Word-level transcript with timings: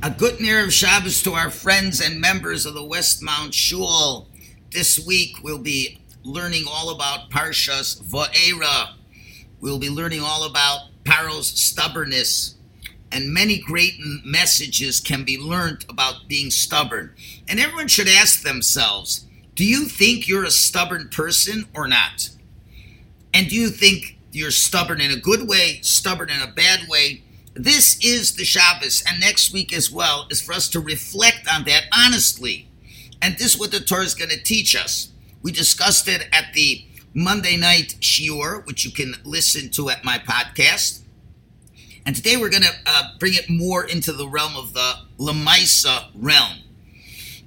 A 0.00 0.10
good 0.10 0.38
Erev 0.38 0.70
Shabbos 0.70 1.24
to 1.24 1.32
our 1.32 1.50
friends 1.50 2.00
and 2.00 2.20
members 2.20 2.66
of 2.66 2.74
the 2.74 2.84
Westmount 2.84 3.52
Shul. 3.52 4.28
This 4.70 5.04
week 5.04 5.42
we'll 5.42 5.58
be 5.58 5.98
learning 6.22 6.66
all 6.70 6.90
about 6.90 7.30
Parshas 7.30 8.00
Va'era. 8.00 8.94
We'll 9.60 9.80
be 9.80 9.90
learning 9.90 10.20
all 10.22 10.44
about 10.44 10.90
Paro's 11.02 11.48
stubbornness. 11.48 12.54
And 13.10 13.34
many 13.34 13.58
great 13.58 13.94
messages 14.24 15.00
can 15.00 15.24
be 15.24 15.36
learned 15.36 15.84
about 15.88 16.28
being 16.28 16.52
stubborn. 16.52 17.12
And 17.48 17.58
everyone 17.58 17.88
should 17.88 18.08
ask 18.08 18.42
themselves, 18.42 19.26
do 19.56 19.64
you 19.64 19.86
think 19.86 20.28
you're 20.28 20.44
a 20.44 20.52
stubborn 20.52 21.08
person 21.08 21.66
or 21.74 21.88
not? 21.88 22.30
And 23.34 23.48
do 23.48 23.56
you 23.56 23.68
think 23.68 24.16
you're 24.30 24.52
stubborn 24.52 25.00
in 25.00 25.10
a 25.10 25.16
good 25.16 25.48
way, 25.48 25.80
stubborn 25.82 26.30
in 26.30 26.40
a 26.40 26.46
bad 26.52 26.86
way? 26.88 27.24
This 27.60 27.98
is 28.04 28.36
the 28.36 28.44
Shabbos, 28.44 29.02
and 29.04 29.18
next 29.18 29.52
week 29.52 29.72
as 29.72 29.90
well 29.90 30.28
is 30.30 30.40
for 30.40 30.52
us 30.52 30.68
to 30.68 30.78
reflect 30.78 31.48
on 31.52 31.64
that 31.64 31.86
honestly. 31.92 32.68
And 33.20 33.34
this 33.34 33.54
is 33.54 33.58
what 33.58 33.72
the 33.72 33.80
Torah 33.80 34.04
is 34.04 34.14
going 34.14 34.30
to 34.30 34.40
teach 34.40 34.76
us. 34.76 35.08
We 35.42 35.50
discussed 35.50 36.06
it 36.06 36.28
at 36.32 36.52
the 36.52 36.84
Monday 37.14 37.56
night 37.56 37.96
shiur, 37.98 38.64
which 38.64 38.84
you 38.84 38.92
can 38.92 39.16
listen 39.24 39.70
to 39.70 39.90
at 39.90 40.04
my 40.04 40.18
podcast. 40.18 41.00
And 42.06 42.14
today 42.14 42.36
we're 42.36 42.48
going 42.48 42.62
to 42.62 42.74
uh, 42.86 43.18
bring 43.18 43.34
it 43.34 43.50
more 43.50 43.84
into 43.84 44.12
the 44.12 44.28
realm 44.28 44.54
of 44.54 44.72
the 44.72 44.92
Lamaisa 45.18 46.10
realm. 46.14 46.58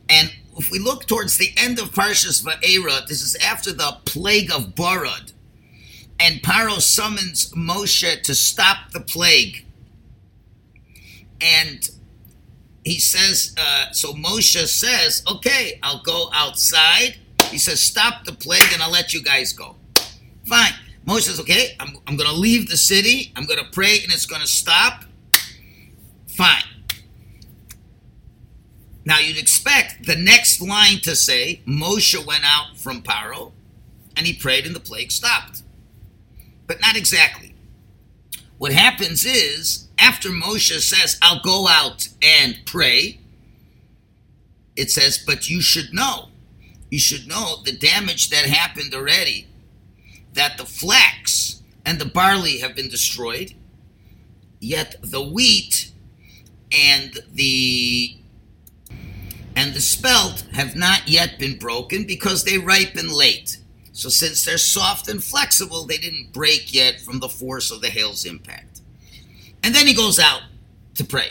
And 0.09 0.33
if 0.57 0.71
we 0.71 0.79
look 0.79 1.07
towards 1.07 1.37
the 1.37 1.53
end 1.55 1.79
of 1.79 1.93
Parshas 1.93 2.43
Va'era, 2.43 3.07
this 3.07 3.21
is 3.21 3.37
after 3.37 3.71
the 3.71 3.97
plague 4.03 4.51
of 4.51 4.75
Barad. 4.75 5.31
And 6.19 6.41
Paro 6.41 6.81
summons 6.81 7.53
Moshe 7.53 8.21
to 8.23 8.35
stop 8.35 8.91
the 8.91 8.99
plague 8.99 9.67
and 11.41 11.89
he 12.83 12.99
says, 12.99 13.55
uh, 13.57 13.91
so 13.91 14.13
Moshe 14.13 14.67
says, 14.67 15.23
okay, 15.31 15.79
I'll 15.83 16.01
go 16.01 16.29
outside. 16.33 17.15
He 17.49 17.57
says, 17.57 17.79
stop 17.79 18.25
the 18.25 18.33
plague 18.33 18.73
and 18.73 18.81
I'll 18.81 18.91
let 18.91 19.13
you 19.13 19.21
guys 19.21 19.53
go. 19.53 19.75
Fine. 20.45 20.73
Moshe 21.05 21.23
says, 21.23 21.39
okay, 21.39 21.75
I'm, 21.79 21.97
I'm 22.07 22.17
going 22.17 22.29
to 22.29 22.35
leave 22.35 22.69
the 22.69 22.77
city. 22.77 23.31
I'm 23.35 23.45
going 23.45 23.59
to 23.59 23.69
pray 23.71 23.99
and 24.03 24.11
it's 24.11 24.25
going 24.25 24.41
to 24.41 24.47
stop. 24.47 25.03
Fine. 26.27 26.63
Now 29.05 29.19
you'd 29.19 29.37
expect 29.37 30.05
the 30.05 30.15
next 30.15 30.61
line 30.61 30.99
to 31.01 31.15
say, 31.15 31.61
Moshe 31.67 32.25
went 32.25 32.43
out 32.45 32.77
from 32.77 33.01
Paro 33.01 33.51
and 34.15 34.25
he 34.25 34.33
prayed 34.33 34.65
and 34.65 34.75
the 34.75 34.79
plague 34.79 35.11
stopped. 35.11 35.63
But 36.67 36.81
not 36.81 36.95
exactly. 36.95 37.55
What 38.57 38.71
happens 38.71 39.25
is 39.25 39.80
after 40.01 40.29
Moshe 40.29 40.79
says, 40.81 41.17
I'll 41.21 41.41
go 41.41 41.67
out 41.67 42.09
and 42.21 42.57
pray, 42.65 43.19
it 44.75 44.89
says, 44.89 45.23
but 45.25 45.49
you 45.49 45.61
should 45.61 45.93
know, 45.93 46.29
you 46.89 46.99
should 46.99 47.27
know 47.27 47.61
the 47.63 47.77
damage 47.77 48.29
that 48.31 48.45
happened 48.45 48.95
already, 48.95 49.47
that 50.33 50.57
the 50.57 50.65
flax 50.65 51.61
and 51.85 51.99
the 51.99 52.05
barley 52.05 52.59
have 52.59 52.75
been 52.75 52.89
destroyed, 52.89 53.53
yet 54.59 54.95
the 55.01 55.21
wheat 55.21 55.91
and 56.71 57.19
the 57.31 58.17
and 59.53 59.73
the 59.73 59.81
spelt 59.81 60.45
have 60.53 60.77
not 60.77 61.09
yet 61.09 61.37
been 61.37 61.59
broken 61.59 62.05
because 62.05 62.45
they 62.45 62.57
ripen 62.57 63.11
late. 63.11 63.57
So 63.91 64.07
since 64.07 64.45
they're 64.45 64.57
soft 64.57 65.09
and 65.09 65.21
flexible, 65.21 65.85
they 65.85 65.97
didn't 65.97 66.31
break 66.31 66.73
yet 66.73 67.01
from 67.01 67.19
the 67.19 67.27
force 67.27 67.69
of 67.69 67.81
the 67.81 67.89
hail's 67.89 68.25
impact. 68.25 68.70
And 69.63 69.75
then 69.75 69.87
he 69.87 69.93
goes 69.93 70.19
out 70.19 70.41
to 70.95 71.03
pray. 71.03 71.29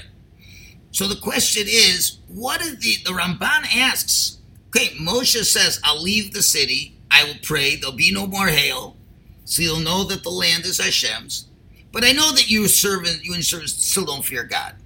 So 0.92 1.06
the 1.06 1.16
question 1.16 1.64
is, 1.66 2.18
what 2.28 2.60
is 2.60 2.78
the 2.78 2.96
the 3.04 3.18
Ramban 3.18 3.74
asks? 3.74 4.38
Okay, 4.68 4.94
Moshe 4.96 5.44
says, 5.44 5.80
"I'll 5.84 6.00
leave 6.00 6.32
the 6.32 6.42
city. 6.42 6.96
I 7.10 7.24
will 7.24 7.38
pray. 7.42 7.76
There'll 7.76 7.96
be 7.96 8.12
no 8.12 8.26
more 8.26 8.48
hail, 8.48 8.96
so 9.44 9.62
you'll 9.62 9.80
know 9.80 10.04
that 10.04 10.22
the 10.22 10.30
land 10.30 10.64
is 10.64 10.78
Hashem's. 10.78 11.46
But 11.92 12.04
I 12.04 12.12
know 12.12 12.32
that 12.32 12.48
you 12.48 12.68
servant, 12.68 13.24
you 13.24 13.34
and 13.34 13.44
servants 13.44 13.84
still 13.84 14.04
don't 14.04 14.24
fear 14.24 14.44
God. 14.44 14.76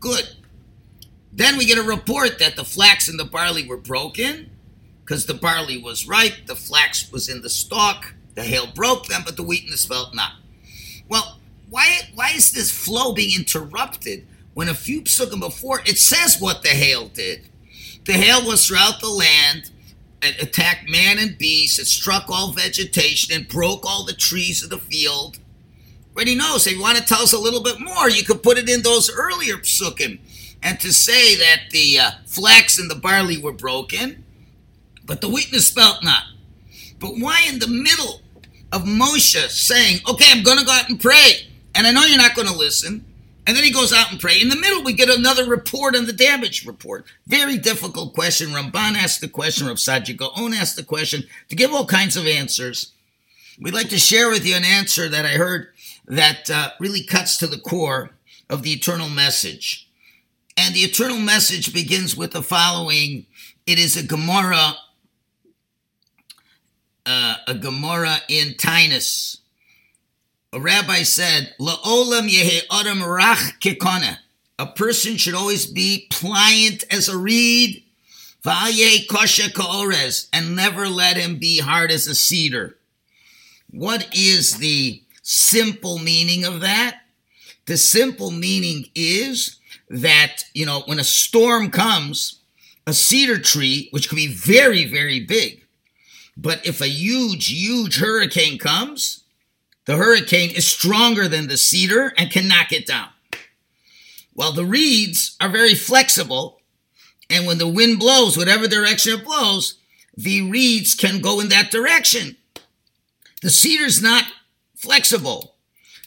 Good. 0.00 0.36
Then 1.32 1.58
we 1.58 1.66
get 1.66 1.78
a 1.78 1.82
report 1.82 2.38
that 2.38 2.56
the 2.56 2.64
flax 2.64 3.08
and 3.08 3.18
the 3.18 3.24
barley 3.24 3.66
were 3.66 3.76
broken 3.76 4.50
because 5.04 5.26
the 5.26 5.34
barley 5.34 5.76
was 5.76 6.08
ripe, 6.08 6.46
the 6.46 6.56
flax 6.56 7.10
was 7.12 7.28
in 7.28 7.42
the 7.42 7.50
stalk, 7.50 8.14
the 8.34 8.42
hail 8.42 8.66
broke 8.66 9.06
them, 9.06 9.22
but 9.24 9.36
the 9.36 9.42
wheat 9.42 9.64
and 9.64 9.72
the 9.72 9.76
spelt 9.76 10.14
not. 10.14 10.32
Well, 11.08 11.38
why 11.74 12.02
why 12.14 12.30
is 12.30 12.52
this 12.52 12.70
flow 12.70 13.12
being 13.12 13.36
interrupted 13.36 14.24
when 14.54 14.68
a 14.68 14.74
few 14.74 15.02
psukim 15.02 15.40
before 15.40 15.80
it 15.84 15.98
says 15.98 16.40
what 16.40 16.62
the 16.62 16.68
hail 16.68 17.08
did? 17.08 17.48
The 18.04 18.12
hail 18.12 18.46
was 18.46 18.64
throughout 18.64 19.00
the 19.00 19.08
land, 19.08 19.72
it 20.22 20.40
attacked 20.40 20.88
man 20.88 21.18
and 21.18 21.36
beast, 21.36 21.80
it 21.80 21.86
struck 21.86 22.26
all 22.28 22.52
vegetation 22.52 23.34
and 23.34 23.48
broke 23.48 23.84
all 23.84 24.04
the 24.04 24.12
trees 24.12 24.62
of 24.62 24.70
the 24.70 24.78
field. 24.78 25.38
Already 26.14 26.36
knows. 26.36 26.64
If 26.64 26.74
you 26.74 26.80
want 26.80 26.98
to 26.98 27.02
tell 27.02 27.22
us 27.22 27.32
a 27.32 27.40
little 27.40 27.60
bit 27.60 27.80
more, 27.80 28.08
you 28.08 28.22
could 28.22 28.44
put 28.44 28.56
it 28.56 28.70
in 28.70 28.82
those 28.82 29.10
earlier 29.10 29.56
psukim. 29.56 30.20
And 30.62 30.78
to 30.78 30.92
say 30.92 31.34
that 31.34 31.70
the 31.72 31.98
uh, 31.98 32.10
flax 32.24 32.78
and 32.78 32.88
the 32.88 32.94
barley 32.94 33.36
were 33.36 33.52
broken, 33.52 34.24
but 35.04 35.20
the 35.20 35.28
wheat 35.28 35.46
and 35.46 35.54
the 35.54 35.60
spelt 35.60 36.04
not. 36.04 36.22
But 37.00 37.14
why 37.18 37.44
in 37.48 37.58
the 37.58 37.66
middle 37.66 38.20
of 38.70 38.84
Moshe 38.84 39.48
saying, 39.48 40.02
okay, 40.08 40.26
I'm 40.30 40.44
going 40.44 40.58
to 40.58 40.64
go 40.64 40.70
out 40.70 40.88
and 40.88 41.00
pray, 41.00 41.48
and 41.74 41.86
I 41.86 41.92
know 41.92 42.04
you're 42.04 42.18
not 42.18 42.34
going 42.34 42.48
to 42.48 42.56
listen. 42.56 43.04
And 43.46 43.56
then 43.56 43.64
he 43.64 43.70
goes 43.70 43.92
out 43.92 44.10
and 44.10 44.20
pray. 44.20 44.40
In 44.40 44.48
the 44.48 44.56
middle, 44.56 44.82
we 44.82 44.94
get 44.94 45.10
another 45.10 45.44
report 45.44 45.94
on 45.94 46.06
the 46.06 46.14
damage 46.14 46.64
report. 46.64 47.04
Very 47.26 47.58
difficult 47.58 48.14
question. 48.14 48.48
Ramban 48.48 48.96
asked 48.96 49.20
the 49.20 49.28
question. 49.28 49.66
Rav 49.66 49.76
Saadia 49.76 50.16
Gaon 50.16 50.54
asked 50.54 50.76
the 50.76 50.82
question 50.82 51.24
to 51.50 51.56
give 51.56 51.72
all 51.72 51.84
kinds 51.84 52.16
of 52.16 52.26
answers. 52.26 52.92
We'd 53.60 53.74
like 53.74 53.90
to 53.90 53.98
share 53.98 54.30
with 54.30 54.46
you 54.46 54.54
an 54.54 54.64
answer 54.64 55.08
that 55.10 55.26
I 55.26 55.32
heard 55.32 55.68
that 56.06 56.50
uh, 56.50 56.70
really 56.80 57.04
cuts 57.04 57.36
to 57.38 57.46
the 57.46 57.58
core 57.58 58.10
of 58.48 58.62
the 58.62 58.72
eternal 58.72 59.10
message. 59.10 59.88
And 60.56 60.74
the 60.74 60.80
eternal 60.80 61.18
message 61.18 61.74
begins 61.74 62.16
with 62.16 62.32
the 62.32 62.42
following. 62.42 63.26
It 63.66 63.78
is 63.78 63.96
a 63.96 64.06
Gemara, 64.06 64.74
uh, 67.04 67.36
a 67.46 67.54
Gemara 67.54 68.18
in 68.28 68.54
Taanis 68.54 69.38
a 70.54 70.60
rabbi 70.60 71.02
said, 71.02 71.52
La'olam 71.58 72.28
yehe 72.30 72.62
adam 72.70 72.98
rach 72.98 73.58
kekona. 73.58 74.18
A 74.58 74.66
person 74.66 75.16
should 75.16 75.34
always 75.34 75.66
be 75.66 76.06
pliant 76.10 76.84
as 76.92 77.08
a 77.08 77.18
reed, 77.18 77.82
va'ye 78.44 79.04
kosha 79.08 79.52
ka'ores, 79.52 80.28
and 80.32 80.54
never 80.54 80.88
let 80.88 81.16
him 81.16 81.38
be 81.38 81.58
hard 81.58 81.90
as 81.90 82.06
a 82.06 82.14
cedar. 82.14 82.76
What 83.70 84.06
is 84.16 84.58
the 84.58 85.02
simple 85.22 85.98
meaning 85.98 86.44
of 86.44 86.60
that? 86.60 87.00
The 87.66 87.76
simple 87.76 88.30
meaning 88.30 88.86
is 88.94 89.58
that, 89.88 90.44
you 90.54 90.66
know, 90.66 90.82
when 90.86 91.00
a 91.00 91.04
storm 91.04 91.70
comes, 91.70 92.38
a 92.86 92.92
cedar 92.92 93.40
tree, 93.40 93.88
which 93.90 94.08
could 94.08 94.16
be 94.16 94.28
very, 94.28 94.84
very 94.84 95.18
big, 95.18 95.64
but 96.36 96.64
if 96.64 96.80
a 96.80 96.86
huge, 96.86 97.48
huge 97.48 97.98
hurricane 97.98 98.58
comes, 98.58 99.23
the 99.86 99.96
hurricane 99.96 100.50
is 100.50 100.66
stronger 100.66 101.28
than 101.28 101.48
the 101.48 101.56
cedar 101.56 102.12
and 102.16 102.30
can 102.30 102.48
knock 102.48 102.72
it 102.72 102.86
down. 102.86 103.08
While 104.32 104.52
the 104.52 104.64
reeds 104.64 105.36
are 105.40 105.48
very 105.48 105.74
flexible, 105.74 106.60
and 107.30 107.46
when 107.46 107.58
the 107.58 107.68
wind 107.68 107.98
blows, 107.98 108.36
whatever 108.36 108.66
direction 108.66 109.14
it 109.14 109.24
blows, 109.24 109.74
the 110.16 110.42
reeds 110.50 110.94
can 110.94 111.20
go 111.20 111.40
in 111.40 111.48
that 111.48 111.70
direction. 111.70 112.36
The 113.42 113.50
cedar's 113.50 114.02
not 114.02 114.24
flexible. 114.74 115.56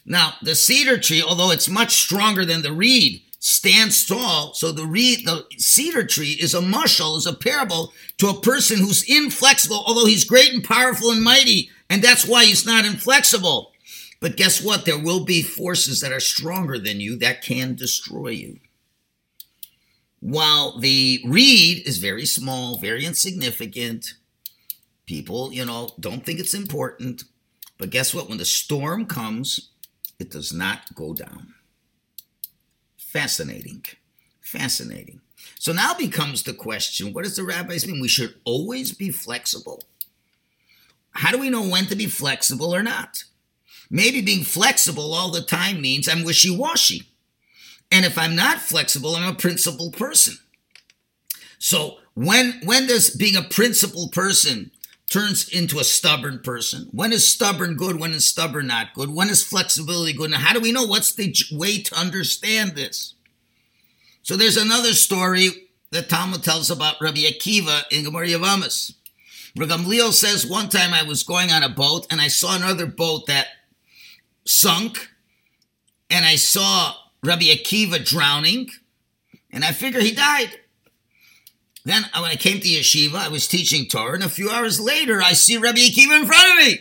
Now, 0.05 0.33
the 0.41 0.55
cedar 0.55 0.97
tree, 0.97 1.21
although 1.21 1.51
it's 1.51 1.69
much 1.69 1.95
stronger 1.95 2.45
than 2.45 2.61
the 2.61 2.71
reed, 2.71 3.21
stands 3.47 4.06
tall. 4.06 4.54
So 4.54 4.74
the 4.74 4.86
reed, 4.86 5.25
the 5.25 5.45
cedar 5.57 6.06
tree 6.06 6.38
is 6.39 6.54
a 6.54 6.60
mushal, 6.60 7.18
is 7.18 7.25
a 7.25 7.33
parable 7.33 7.94
to 8.18 8.27
a 8.27 8.42
person 8.42 8.80
who's 8.80 9.10
inflexible, 9.10 9.83
although 9.88 10.06
he's 10.06 10.25
great 10.25 10.51
and 10.51 10.62
powerful 10.62 11.12
and 11.12 11.24
mighty. 11.24 11.69
And 11.89 12.04
that's 12.04 12.25
why 12.25 12.44
he's 12.44 12.66
not 12.66 12.83
inflexible. 12.83 13.71
But 14.19 14.36
guess 14.36 14.62
what? 14.62 14.83
There 14.83 15.00
will 15.00 15.24
be 15.24 15.44
forces 15.44 16.01
that 16.01 16.12
are 16.12 16.19
stronger 16.19 16.77
than 16.77 17.00
you 17.00 17.16
that 17.19 17.42
can 17.42 17.75
destroy 17.75 18.30
you. 18.30 18.60
While 20.19 20.77
the 20.80 21.21
reed 21.25 21.88
is 21.88 22.00
very 22.00 22.25
small, 22.25 22.77
very 22.80 23.06
insignificant, 23.06 24.16
people, 25.06 25.54
you 25.54 25.63
know, 25.63 25.92
don't 26.01 26.25
think 26.25 26.42
it's 26.42 26.54
important. 26.54 27.24
But 27.77 27.92
guess 27.92 28.13
what? 28.13 28.27
When 28.27 28.39
the 28.39 28.45
storm 28.45 29.06
comes, 29.06 29.69
it 30.19 30.31
does 30.31 30.51
not 30.51 30.94
go 30.95 31.13
down. 31.13 31.54
Fascinating. 33.18 33.84
Fascinating. 34.42 35.22
So 35.58 35.74
now 35.74 35.96
becomes 35.96 36.44
the 36.44 36.54
question 36.54 37.14
what 37.14 37.24
does 37.24 37.36
the 37.36 37.44
rabbis 37.44 37.88
mean? 37.88 38.00
We 38.00 38.08
should 38.08 38.36
always 38.46 38.94
be 38.94 39.10
flexible. 39.10 39.84
How 41.12 41.31
do 41.31 41.40
we 41.40 41.50
know 41.50 41.68
when 41.68 41.88
to 41.88 41.96
be 41.96 42.06
flexible 42.06 42.75
or 42.75 42.84
not? 42.84 43.24
Maybe 43.90 44.22
being 44.22 44.44
flexible 44.44 45.16
all 45.16 45.31
the 45.31 45.42
time 45.42 45.81
means 45.81 46.08
I'm 46.08 46.24
wishy 46.24 46.56
washy. 46.56 47.10
And 47.92 48.06
if 48.06 48.19
I'm 48.19 48.36
not 48.36 48.60
flexible, 48.60 49.16
I'm 49.16 49.34
a 49.34 49.36
principled 49.36 49.98
person. 49.98 50.38
So 51.58 51.98
when 52.14 52.62
when 52.66 52.86
does 52.86 53.10
being 53.10 53.36
a 53.36 53.42
principled 53.42 54.12
person 54.12 54.69
turns 55.09 55.48
into 55.50 55.80
a 55.80 55.83
stubborn 55.83 56.39
person? 56.39 56.89
When 56.92 57.13
is 57.13 57.27
stubborn 57.27 57.75
good? 57.75 58.00
When 58.00 58.12
is 58.12 58.25
stubborn 58.25 58.68
not 58.68 58.94
good? 58.94 59.09
When 59.09 59.30
is 59.30 59.44
flexibility 59.44 60.13
good? 60.13 60.31
Now, 60.31 60.39
how 60.39 60.54
do 60.54 60.59
we 60.59 60.71
know 60.71 60.86
what's 60.86 61.13
the 61.13 61.33
way 61.51 61.81
to 61.81 62.00
understand 62.00 62.75
this? 62.75 63.15
So 64.24 64.36
there's 64.36 64.57
another 64.57 64.94
story 64.94 65.50
that 65.92 66.09
Talmud 66.09 66.44
tells 66.44 66.69
about 66.69 67.00
Rabbi 67.00 67.21
Akiva 67.21 67.83
in 67.92 68.04
Gemara 68.04 68.27
Yevamos. 68.27 68.94
Gamliel 69.56 70.12
says 70.12 70.45
one 70.45 70.69
time 70.69 70.94
I 70.94 71.04
was 71.04 71.24
going 71.24 71.51
on 71.51 71.63
a 71.63 71.69
boat 71.69 72.06
and 72.12 72.21
I 72.21 72.27
saw 72.27 72.56
another 72.56 72.86
boat 72.86 73.25
that 73.27 73.48
sunk, 74.45 75.09
and 76.09 76.25
I 76.25 76.36
saw 76.36 76.94
Rabbi 77.24 77.45
Akiva 77.45 78.04
drowning, 78.06 78.69
and 79.51 79.63
I 79.63 79.71
figure 79.71 80.00
he 80.00 80.12
died. 80.12 80.59
Then 81.88 82.04
when 82.13 82.25
I 82.25 82.36
came 82.36 82.60
to 82.60 82.68
yeshiva, 82.68 83.16
I 83.16 83.30
was 83.30 83.48
teaching 83.48 83.86
Torah, 83.86 84.16
and 84.16 84.24
a 84.24 84.28
few 84.28 84.50
hours 84.50 84.78
later, 84.78 85.22
I 85.22 85.31
see 85.31 85.56
Rabbi 85.56 85.80
Akiva 85.80 86.19
in 86.19 86.28
front 86.28 86.60
of 86.60 86.68
me. 86.68 86.80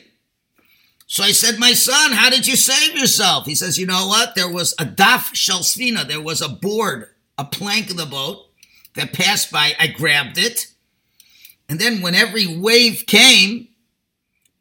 So 1.06 1.22
I 1.22 1.30
said, 1.30 1.60
My 1.60 1.74
son, 1.74 2.10
how 2.10 2.28
did 2.28 2.48
you 2.48 2.56
save 2.56 2.96
yourself? 2.96 3.46
He 3.46 3.54
says, 3.54 3.78
You 3.78 3.86
know 3.86 4.08
what? 4.08 4.34
There 4.34 4.50
was 4.50 4.72
a 4.80 4.84
daf 4.84 5.32
shelsfina, 5.32 6.08
there 6.08 6.20
was 6.20 6.42
a 6.42 6.48
board, 6.48 7.06
a 7.38 7.44
plank 7.44 7.90
of 7.90 7.96
the 7.98 8.04
boat 8.04 8.46
that 8.96 9.12
passed 9.12 9.52
by. 9.52 9.74
I 9.78 9.86
grabbed 9.86 10.38
it. 10.38 10.74
And 11.68 11.78
then 11.78 12.02
when 12.02 12.16
every 12.16 12.58
wave 12.58 13.04
came, 13.06 13.68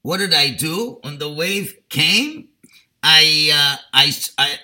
what 0.04 0.18
did 0.18 0.36
I 0.36 0.52
do? 0.52 1.00
When 1.02 1.18
the 1.18 1.34
wave 1.34 1.76
came, 1.90 2.50
I, 3.02 3.50
uh, 3.52 3.78
I, 3.94 4.14
I, 4.38 4.58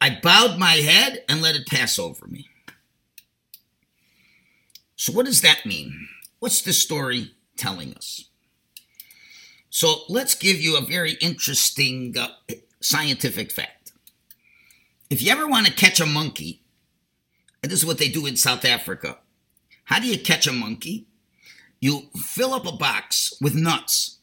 I 0.00 0.18
bowed 0.22 0.60
my 0.60 0.74
head 0.74 1.24
and 1.28 1.42
let 1.42 1.56
it 1.56 1.66
pass 1.66 1.98
over 1.98 2.24
me. 2.28 2.50
So, 5.04 5.12
what 5.12 5.26
does 5.26 5.42
that 5.42 5.66
mean? 5.66 6.08
What's 6.38 6.62
the 6.62 6.72
story 6.72 7.32
telling 7.58 7.92
us? 7.92 8.30
So, 9.68 9.96
let's 10.08 10.34
give 10.34 10.58
you 10.58 10.78
a 10.78 10.80
very 10.80 11.18
interesting 11.20 12.14
uh, 12.18 12.28
scientific 12.80 13.52
fact. 13.52 13.92
If 15.10 15.22
you 15.22 15.30
ever 15.30 15.46
want 15.46 15.66
to 15.66 15.74
catch 15.74 16.00
a 16.00 16.06
monkey, 16.06 16.62
and 17.62 17.70
this 17.70 17.80
is 17.80 17.84
what 17.84 17.98
they 17.98 18.08
do 18.08 18.24
in 18.24 18.38
South 18.38 18.64
Africa, 18.64 19.18
how 19.84 20.00
do 20.00 20.06
you 20.06 20.18
catch 20.18 20.46
a 20.46 20.52
monkey? 20.54 21.06
You 21.80 22.08
fill 22.16 22.54
up 22.54 22.64
a 22.64 22.72
box 22.72 23.34
with 23.42 23.54
nuts 23.54 24.20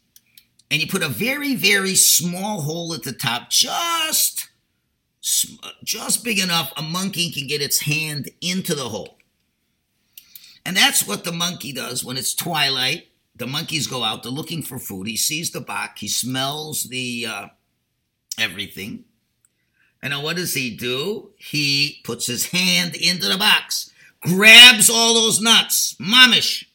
and 0.72 0.82
you 0.82 0.88
put 0.88 1.04
a 1.04 1.10
very, 1.10 1.54
very 1.54 1.94
small 1.94 2.62
hole 2.62 2.92
at 2.96 3.04
the 3.04 3.14
top, 3.14 3.52
just, 3.52 4.50
just 5.84 6.24
big 6.24 6.40
enough 6.40 6.74
a 6.76 6.82
monkey 6.82 7.30
can 7.30 7.46
get 7.46 7.62
its 7.62 7.82
hand 7.82 8.32
into 8.42 8.74
the 8.74 8.90
hole. 8.90 9.20
And 10.66 10.78
that's 10.78 11.08
what 11.08 11.24
the 11.24 11.32
monkey 11.32 11.74
does 11.74 12.04
when 12.04 12.18
it's 12.18 12.34
twilight. 12.34 13.08
The 13.36 13.48
monkeys 13.48 13.88
go 13.88 14.04
out, 14.04 14.24
they're 14.24 14.32
looking 14.32 14.62
for 14.62 14.78
food. 14.78 15.08
He 15.08 15.18
sees 15.18 15.52
the 15.52 15.62
box, 15.62 16.02
he 16.02 16.08
smells 16.08 16.84
the 16.84 17.26
uh, 17.28 17.48
everything. 18.38 19.06
And 20.02 20.12
now 20.12 20.24
what 20.24 20.36
does 20.36 20.54
he 20.54 20.76
do? 20.76 21.32
He 21.38 22.02
puts 22.04 22.28
his 22.28 22.48
hand 22.48 22.96
into 22.96 23.28
the 23.28 23.38
box, 23.38 23.92
grabs 24.22 24.90
all 24.90 25.14
those 25.14 25.42
nuts, 25.42 25.96
mamish. 26.00 26.66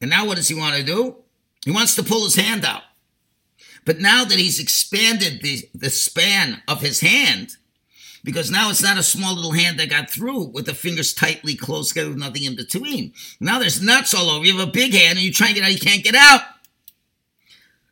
And 0.00 0.10
now 0.10 0.26
what 0.26 0.36
does 0.36 0.48
he 0.48 0.54
want 0.54 0.76
to 0.76 0.82
do? 0.82 1.16
He 1.64 1.70
wants 1.70 1.94
to 1.96 2.02
pull 2.02 2.24
his 2.24 2.36
hand 2.36 2.64
out. 2.64 2.82
But 3.84 4.00
now 4.00 4.24
that 4.24 4.38
he's 4.38 4.60
expanded 4.60 5.42
the, 5.42 5.62
the 5.74 5.90
span 5.90 6.62
of 6.68 6.80
his 6.80 7.00
hand, 7.00 7.56
because 8.22 8.50
now 8.50 8.70
it's 8.70 8.82
not 8.82 8.98
a 8.98 9.02
small 9.02 9.34
little 9.34 9.52
hand 9.52 9.78
that 9.78 9.90
got 9.90 10.10
through 10.10 10.44
with 10.44 10.66
the 10.66 10.74
fingers 10.74 11.14
tightly 11.14 11.54
closed 11.54 11.90
together 11.90 12.10
with 12.10 12.18
nothing 12.18 12.44
in 12.44 12.56
between. 12.56 13.12
Now 13.40 13.58
there's 13.58 13.82
nuts 13.82 14.14
all 14.14 14.30
over. 14.30 14.44
You 14.44 14.58
have 14.58 14.68
a 14.68 14.72
big 14.72 14.92
hand 14.92 15.18
and 15.18 15.26
you 15.26 15.32
try 15.32 15.48
and 15.48 15.56
get 15.56 15.64
out, 15.64 15.72
you 15.72 15.78
can't 15.78 16.04
get 16.04 16.14
out. 16.14 16.40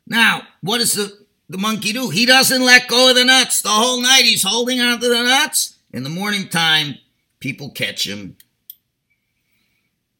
Now, 0.06 0.42
what 0.62 0.78
does 0.78 0.94
the, 0.94 1.26
the 1.48 1.58
monkey 1.58 1.92
do? 1.92 2.10
He 2.10 2.26
doesn't 2.26 2.64
let 2.64 2.88
go 2.88 3.10
of 3.10 3.16
the 3.16 3.24
nuts. 3.24 3.62
The 3.62 3.68
whole 3.68 4.00
night 4.00 4.24
he's 4.24 4.42
holding 4.42 4.80
on 4.80 5.00
to 5.00 5.08
the 5.08 5.22
nuts. 5.22 5.76
In 5.92 6.02
the 6.02 6.10
morning 6.10 6.48
time, 6.48 6.96
people 7.40 7.70
catch 7.70 8.06
him. 8.06 8.36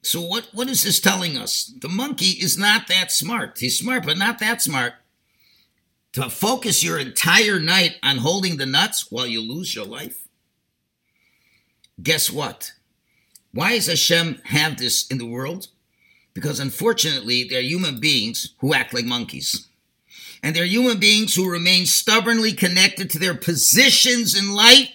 So 0.03 0.23
what, 0.23 0.49
what 0.53 0.69
is 0.69 0.85
this 0.85 1.01
telling 1.01 1.37
us? 1.37 1.73
The 1.81 1.89
monkey 1.89 2.39
is 2.43 2.57
not 2.57 2.89
that 2.89 3.13
smart. 3.13 3.59
He's 3.59 3.79
smart, 3.79 4.07
but 4.07 4.17
not 4.17 4.39
that 4.39 4.63
smart 4.63 4.95
to 6.13 6.31
focus 6.31 6.83
your 6.83 6.99
entire 6.99 7.61
night 7.61 7.97
on 8.03 8.19
holding 8.19 8.57
the 8.57 8.67
nuts 8.67 9.11
while 9.11 9.27
you 9.27 9.41
lose 9.41 9.75
your 9.75 9.85
life? 9.85 10.27
Guess 12.03 12.31
what? 12.31 12.73
Why 13.53 13.73
does 13.73 13.87
Hashem 13.87 14.41
have 14.45 14.79
this 14.79 15.07
in 15.09 15.19
the 15.19 15.27
world? 15.27 15.69
Because 16.35 16.61
unfortunately, 16.61 17.45
there 17.45 17.59
are 17.59 17.63
human 17.63 17.99
beings 17.99 18.55
who 18.59 18.75
act 18.75 18.95
like 18.95 19.05
monkeys. 19.05 19.69
And 20.43 20.55
there 20.55 20.63
are 20.63 20.67
human 20.67 21.01
beings 21.01 21.35
who 21.35 21.51
remain 21.51 21.87
stubbornly 21.87 22.53
connected 22.53 23.11
to 23.11 23.19
their 23.19 23.35
positions 23.35 24.39
in 24.39 24.55
life 24.55 24.91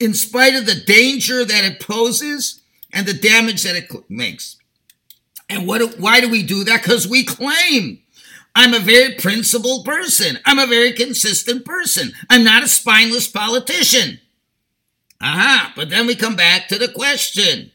in 0.00 0.14
spite 0.14 0.54
of 0.54 0.66
the 0.66 0.74
danger 0.74 1.44
that 1.44 1.64
it 1.64 1.80
poses 1.80 2.62
and 2.92 3.06
the 3.06 3.14
damage 3.14 3.62
that 3.62 3.76
it 3.76 3.90
makes. 4.08 4.56
And 5.48 5.66
what, 5.66 5.98
why 5.98 6.20
do 6.20 6.30
we 6.30 6.42
do 6.42 6.64
that? 6.64 6.82
Because 6.82 7.06
we 7.06 7.24
claim 7.24 8.01
I'm 8.54 8.74
a 8.74 8.78
very 8.78 9.14
principled 9.14 9.84
person. 9.84 10.38
I'm 10.44 10.58
a 10.58 10.66
very 10.66 10.92
consistent 10.92 11.64
person. 11.64 12.12
I'm 12.28 12.44
not 12.44 12.62
a 12.62 12.68
spineless 12.68 13.28
politician. 13.28 14.20
Aha, 15.20 15.72
but 15.76 15.88
then 15.88 16.06
we 16.06 16.14
come 16.14 16.36
back 16.36 16.68
to 16.68 16.78
the 16.78 16.88
question. 16.88 17.70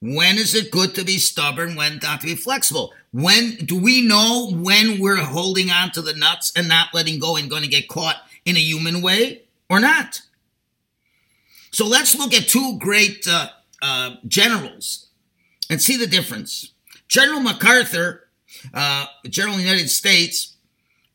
When 0.00 0.36
is 0.36 0.54
it 0.54 0.70
good 0.70 0.94
to 0.96 1.04
be 1.04 1.18
stubborn? 1.18 1.76
When 1.76 1.98
not 2.02 2.20
to 2.20 2.26
be 2.26 2.34
flexible? 2.34 2.92
When 3.12 3.56
do 3.56 3.78
we 3.78 4.06
know 4.06 4.50
when 4.52 5.00
we're 5.00 5.16
holding 5.16 5.70
on 5.70 5.90
to 5.92 6.02
the 6.02 6.14
nuts 6.14 6.52
and 6.56 6.68
not 6.68 6.94
letting 6.94 7.18
go 7.18 7.36
and 7.36 7.48
going 7.48 7.62
to 7.62 7.68
get 7.68 7.88
caught 7.88 8.16
in 8.44 8.56
a 8.56 8.60
human 8.60 9.02
way 9.02 9.42
or 9.68 9.80
not? 9.80 10.20
So 11.70 11.86
let's 11.86 12.14
look 12.14 12.34
at 12.34 12.48
two 12.48 12.78
great 12.78 13.26
uh, 13.28 13.48
uh, 13.80 14.16
generals 14.28 15.08
and 15.70 15.80
see 15.80 15.96
the 15.96 16.06
difference. 16.06 16.72
General 17.08 17.40
MacArthur 17.40 18.21
uh, 18.72 19.06
General 19.28 19.54
of 19.54 19.60
the 19.60 19.66
United 19.66 19.88
States, 19.88 20.56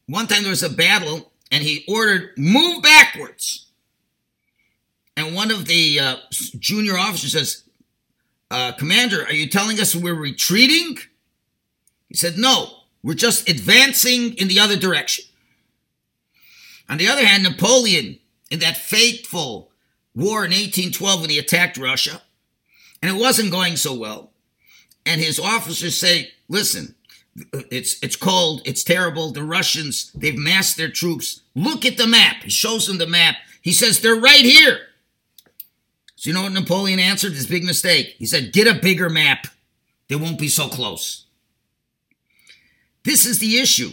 one 0.07 0.27
time 0.27 0.43
there 0.43 0.49
was 0.49 0.63
a 0.63 0.69
battle 0.69 1.31
and 1.51 1.63
he 1.63 1.85
ordered, 1.87 2.31
move 2.37 2.83
backwards. 2.83 3.67
And 5.15 5.33
one 5.33 5.51
of 5.51 5.65
the 5.65 5.99
uh, 5.99 6.15
junior 6.59 6.97
officers 6.97 7.31
says, 7.31 7.63
uh, 8.51 8.73
Commander, 8.73 9.23
are 9.23 9.33
you 9.33 9.49
telling 9.49 9.79
us 9.79 9.95
we're 9.95 10.13
retreating? 10.13 10.97
He 12.07 12.15
said, 12.15 12.37
No, 12.37 12.69
we're 13.03 13.13
just 13.13 13.49
advancing 13.49 14.33
in 14.35 14.47
the 14.47 14.59
other 14.59 14.77
direction. 14.77 15.25
On 16.89 16.97
the 16.97 17.07
other 17.07 17.25
hand, 17.25 17.43
Napoleon, 17.43 18.19
in 18.49 18.59
that 18.59 18.77
fateful 18.77 19.71
war 20.15 20.45
in 20.45 20.51
1812 20.51 21.21
when 21.21 21.29
he 21.29 21.37
attacked 21.37 21.77
Russia, 21.77 22.21
and 23.01 23.13
it 23.13 23.19
wasn't 23.19 23.51
going 23.51 23.75
so 23.75 23.93
well, 23.93 24.31
and 25.05 25.19
his 25.19 25.39
officers 25.39 25.99
say, 25.99 26.31
Listen, 26.47 26.95
it's 27.53 28.01
it's 28.01 28.15
cold, 28.15 28.61
it's 28.65 28.83
terrible. 28.83 29.31
The 29.31 29.43
Russians, 29.43 30.11
they've 30.13 30.37
massed 30.37 30.77
their 30.77 30.89
troops. 30.89 31.41
Look 31.55 31.85
at 31.85 31.97
the 31.97 32.07
map. 32.07 32.43
He 32.43 32.49
shows 32.49 32.87
them 32.87 32.97
the 32.97 33.07
map. 33.07 33.35
He 33.61 33.73
says 33.73 33.99
they're 33.99 34.15
right 34.15 34.43
here. 34.43 34.79
So 36.15 36.29
you 36.29 36.33
know 36.33 36.43
what 36.43 36.53
Napoleon 36.53 36.99
answered? 36.99 37.33
His 37.33 37.47
big 37.47 37.63
mistake. 37.63 38.15
He 38.17 38.25
said, 38.25 38.53
"Get 38.53 38.67
a 38.67 38.79
bigger 38.79 39.09
map. 39.09 39.47
They 40.07 40.15
won't 40.15 40.39
be 40.39 40.47
so 40.47 40.67
close." 40.67 41.25
This 43.03 43.25
is 43.25 43.39
the 43.39 43.59
issue. 43.59 43.91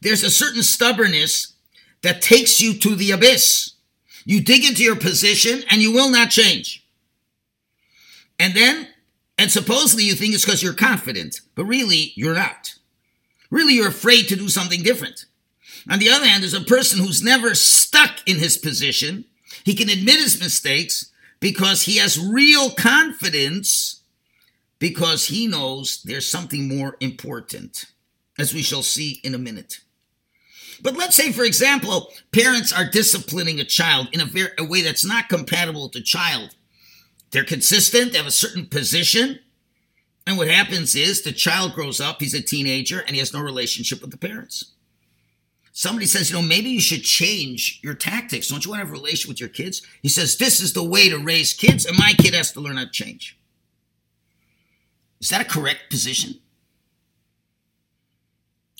There's 0.00 0.22
a 0.22 0.30
certain 0.30 0.62
stubbornness 0.62 1.54
that 2.02 2.22
takes 2.22 2.60
you 2.60 2.74
to 2.78 2.94
the 2.94 3.10
abyss. 3.10 3.72
You 4.24 4.40
dig 4.40 4.64
into 4.64 4.82
your 4.82 4.96
position 4.96 5.64
and 5.68 5.82
you 5.82 5.92
will 5.92 6.10
not 6.10 6.30
change. 6.30 6.86
And 8.38 8.54
then, 8.54 8.88
and 9.36 9.50
supposedly 9.50 10.04
you 10.04 10.14
think 10.14 10.34
it's 10.34 10.44
because 10.44 10.62
you're 10.62 10.74
confident, 10.74 11.40
but 11.54 11.64
really 11.64 12.12
you're 12.14 12.34
not. 12.34 12.74
Really, 13.54 13.74
you're 13.74 13.86
afraid 13.86 14.26
to 14.26 14.36
do 14.36 14.48
something 14.48 14.82
different. 14.82 15.26
On 15.88 16.00
the 16.00 16.10
other 16.10 16.26
hand, 16.26 16.42
there's 16.42 16.54
a 16.54 16.60
person 16.60 16.98
who's 16.98 17.22
never 17.22 17.54
stuck 17.54 18.18
in 18.26 18.40
his 18.40 18.58
position. 18.58 19.26
He 19.62 19.74
can 19.74 19.88
admit 19.88 20.16
his 20.16 20.40
mistakes 20.40 21.12
because 21.38 21.82
he 21.82 21.98
has 21.98 22.18
real 22.18 22.70
confidence 22.70 24.00
because 24.80 25.26
he 25.26 25.46
knows 25.46 26.02
there's 26.02 26.26
something 26.26 26.66
more 26.66 26.96
important, 26.98 27.84
as 28.40 28.52
we 28.52 28.60
shall 28.60 28.82
see 28.82 29.20
in 29.22 29.36
a 29.36 29.38
minute. 29.38 29.78
But 30.82 30.96
let's 30.96 31.14
say, 31.14 31.30
for 31.30 31.44
example, 31.44 32.12
parents 32.32 32.72
are 32.72 32.90
disciplining 32.90 33.60
a 33.60 33.64
child 33.64 34.08
in 34.12 34.20
a, 34.20 34.26
a 34.58 34.64
way 34.64 34.82
that's 34.82 35.04
not 35.04 35.28
compatible 35.28 35.84
with 35.84 35.92
the 35.92 36.02
child. 36.02 36.56
They're 37.30 37.44
consistent, 37.44 38.10
they 38.10 38.18
have 38.18 38.26
a 38.26 38.32
certain 38.32 38.66
position, 38.66 39.38
and 40.26 40.38
what 40.38 40.48
happens 40.48 40.94
is 40.94 41.22
the 41.22 41.32
child 41.32 41.74
grows 41.74 42.00
up, 42.00 42.20
he's 42.20 42.34
a 42.34 42.42
teenager, 42.42 43.00
and 43.00 43.10
he 43.10 43.18
has 43.18 43.32
no 43.32 43.40
relationship 43.40 44.00
with 44.00 44.10
the 44.10 44.16
parents. 44.16 44.72
Somebody 45.72 46.06
says, 46.06 46.30
you 46.30 46.36
know, 46.36 46.42
maybe 46.42 46.70
you 46.70 46.80
should 46.80 47.02
change 47.02 47.80
your 47.82 47.94
tactics. 47.94 48.48
Don't 48.48 48.64
you 48.64 48.70
want 48.70 48.80
to 48.80 48.86
have 48.86 48.94
a 48.94 48.98
relation 48.98 49.28
with 49.28 49.40
your 49.40 49.48
kids? 49.48 49.82
He 50.02 50.08
says, 50.08 50.36
this 50.36 50.60
is 50.60 50.72
the 50.72 50.84
way 50.84 51.08
to 51.08 51.18
raise 51.18 51.52
kids, 51.52 51.84
and 51.84 51.98
my 51.98 52.12
kid 52.16 52.32
has 52.32 52.52
to 52.52 52.60
learn 52.60 52.76
how 52.76 52.84
to 52.84 52.90
change. 52.90 53.38
Is 55.20 55.30
that 55.30 55.40
a 55.40 55.44
correct 55.44 55.90
position? 55.90 56.34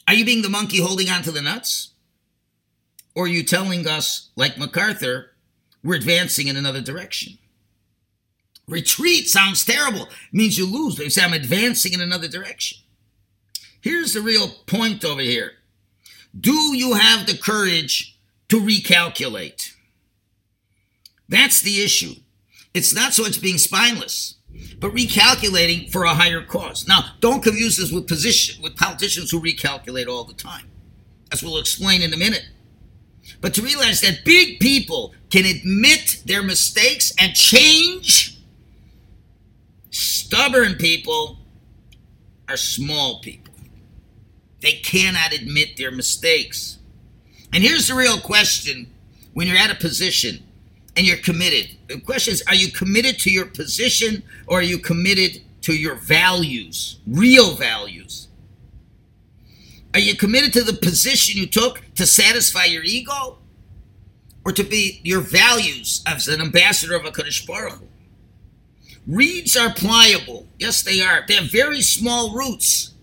Are 0.06 0.14
you 0.14 0.24
being 0.24 0.42
the 0.42 0.50
monkey 0.50 0.80
holding 0.80 1.08
on 1.08 1.22
to 1.22 1.30
the 1.30 1.42
nuts? 1.42 1.90
Or 3.14 3.24
are 3.24 3.28
you 3.28 3.42
telling 3.42 3.86
us, 3.88 4.30
like 4.36 4.58
MacArthur, 4.58 5.32
we're 5.82 5.96
advancing 5.96 6.48
in 6.48 6.56
another 6.56 6.80
direction? 6.80 7.38
Retreat 8.66 9.28
sounds 9.28 9.64
terrible. 9.64 10.02
It 10.02 10.10
means 10.32 10.58
you 10.58 10.66
lose. 10.66 10.98
You 10.98 11.10
say, 11.10 11.22
I'm 11.22 11.32
advancing 11.32 11.92
in 11.92 12.00
another 12.00 12.28
direction. 12.28 12.78
Here's 13.80 14.14
the 14.14 14.22
real 14.22 14.48
point 14.66 15.04
over 15.04 15.20
here. 15.20 15.52
Do 16.38 16.74
you 16.76 16.94
have 16.94 17.26
the 17.26 17.36
courage 17.36 18.18
to 18.48 18.58
recalculate? 18.58 19.72
That's 21.28 21.60
the 21.60 21.82
issue. 21.82 22.14
It's 22.72 22.94
not 22.94 23.12
so 23.12 23.22
much 23.22 23.40
being 23.40 23.58
spineless, 23.58 24.36
but 24.80 24.92
recalculating 24.92 25.92
for 25.92 26.04
a 26.04 26.14
higher 26.14 26.42
cause. 26.42 26.88
Now, 26.88 27.12
don't 27.20 27.42
confuse 27.42 27.76
this 27.76 27.92
with 27.92 28.08
position 28.08 28.62
with 28.62 28.76
politicians 28.76 29.30
who 29.30 29.40
recalculate 29.40 30.08
all 30.08 30.24
the 30.24 30.34
time, 30.34 30.70
as 31.30 31.42
we'll 31.42 31.58
explain 31.58 32.02
in 32.02 32.12
a 32.12 32.16
minute. 32.16 32.48
But 33.40 33.54
to 33.54 33.62
realize 33.62 34.00
that 34.00 34.24
big 34.24 34.60
people 34.60 35.14
can 35.30 35.44
admit 35.44 36.22
their 36.26 36.42
mistakes 36.42 37.12
and 37.18 37.34
change, 37.34 38.33
stubborn 39.94 40.74
people 40.74 41.38
are 42.48 42.56
small 42.56 43.20
people. 43.20 43.54
They 44.60 44.72
cannot 44.72 45.32
admit 45.32 45.76
their 45.76 45.90
mistakes. 45.90 46.78
And 47.52 47.62
here's 47.62 47.88
the 47.88 47.94
real 47.94 48.18
question 48.18 48.90
when 49.34 49.46
you're 49.46 49.56
at 49.56 49.70
a 49.70 49.74
position 49.74 50.42
and 50.96 51.06
you're 51.06 51.18
committed. 51.18 51.76
The 51.88 52.00
question 52.00 52.34
is 52.34 52.42
are 52.48 52.54
you 52.54 52.70
committed 52.70 53.18
to 53.20 53.30
your 53.30 53.46
position 53.46 54.22
or 54.46 54.58
are 54.60 54.62
you 54.62 54.78
committed 54.78 55.42
to 55.62 55.74
your 55.74 55.94
values, 55.94 56.98
real 57.06 57.54
values? 57.54 58.28
Are 59.92 60.00
you 60.00 60.16
committed 60.16 60.52
to 60.54 60.64
the 60.64 60.72
position 60.72 61.40
you 61.40 61.46
took 61.46 61.82
to 61.94 62.06
satisfy 62.06 62.64
your 62.64 62.82
ego 62.82 63.38
or 64.44 64.52
to 64.52 64.64
be 64.64 65.00
your 65.04 65.20
values 65.20 66.02
as 66.06 66.26
an 66.26 66.40
ambassador 66.40 66.96
of 66.96 67.02
HaKadosh 67.02 67.46
Baruch 67.46 67.78
Hu? 67.78 67.86
Reeds 69.06 69.56
are 69.56 69.72
pliable. 69.72 70.46
Yes, 70.58 70.82
they 70.82 71.00
are. 71.02 71.24
They 71.26 71.34
have 71.34 71.50
very 71.50 71.82
small 71.82 72.34
roots. 72.34 72.94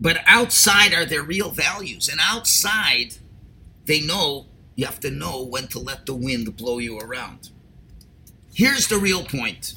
But 0.00 0.18
outside 0.26 0.94
are 0.94 1.04
their 1.04 1.22
real 1.22 1.50
values. 1.50 2.08
And 2.08 2.20
outside, 2.22 3.16
they 3.86 4.00
know 4.00 4.46
you 4.76 4.86
have 4.86 5.00
to 5.00 5.10
know 5.10 5.42
when 5.42 5.68
to 5.68 5.78
let 5.78 6.06
the 6.06 6.14
wind 6.14 6.56
blow 6.56 6.78
you 6.78 6.98
around. 6.98 7.50
Here's 8.54 8.86
the 8.86 8.98
real 8.98 9.24
point. 9.24 9.74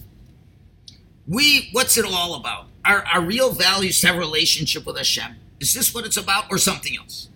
We, 1.27 1.69
what's 1.71 1.97
it 1.97 2.05
all 2.05 2.35
about? 2.35 2.67
Our, 2.85 3.03
our 3.05 3.21
real 3.21 3.51
values 3.51 4.01
have 4.03 4.15
a 4.15 4.19
relationship 4.19 4.85
with 4.85 4.97
Hashem. 4.97 5.35
Is 5.59 5.73
this 5.73 5.93
what 5.93 6.05
it's 6.05 6.17
about 6.17 6.45
or 6.51 6.57
something 6.57 6.95
else? 6.97 7.29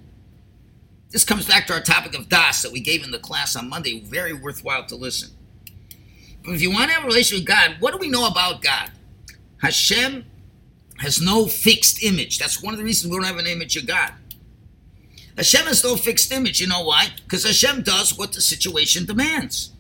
This 1.10 1.24
comes 1.24 1.48
back 1.48 1.68
to 1.68 1.74
our 1.74 1.82
topic 1.82 2.18
of 2.18 2.28
Das 2.28 2.62
that 2.62 2.72
we 2.72 2.82
gave 2.82 3.04
in 3.04 3.12
the 3.12 3.20
class 3.20 3.56
on 3.56 3.70
Monday. 3.70 4.02
Very 4.02 4.34
worthwhile 4.34 4.86
to 4.88 4.96
listen. 4.96 5.37
If 6.48 6.62
you 6.62 6.72
want 6.72 6.90
to 6.90 6.96
have 6.96 7.04
a 7.04 7.08
relationship 7.08 7.44
with 7.44 7.48
God, 7.48 7.76
what 7.80 7.92
do 7.92 7.98
we 7.98 8.10
know 8.10 8.28
about 8.28 8.62
God? 8.62 8.92
Hashem 9.62 10.26
has 11.00 11.22
no 11.22 11.48
fixed 11.48 12.04
image. 12.04 12.40
That's 12.40 12.62
one 12.64 12.74
of 12.74 12.78
the 12.78 12.84
reasons 12.84 13.12
we 13.12 13.18
don't 13.18 13.28
have 13.28 13.38
an 13.38 13.48
image 13.48 13.76
of 13.76 13.86
God. 13.86 14.14
Hashem 15.36 15.66
has 15.68 15.84
no 15.84 15.96
fixed 15.96 16.32
image. 16.32 16.60
You 16.60 16.68
know 16.68 16.84
why? 16.84 17.10
Because 17.24 17.44
Hashem 17.44 17.84
does 17.84 18.18
what 18.18 18.34
the 18.34 18.42
situation 18.42 19.06
demands. 19.06 19.72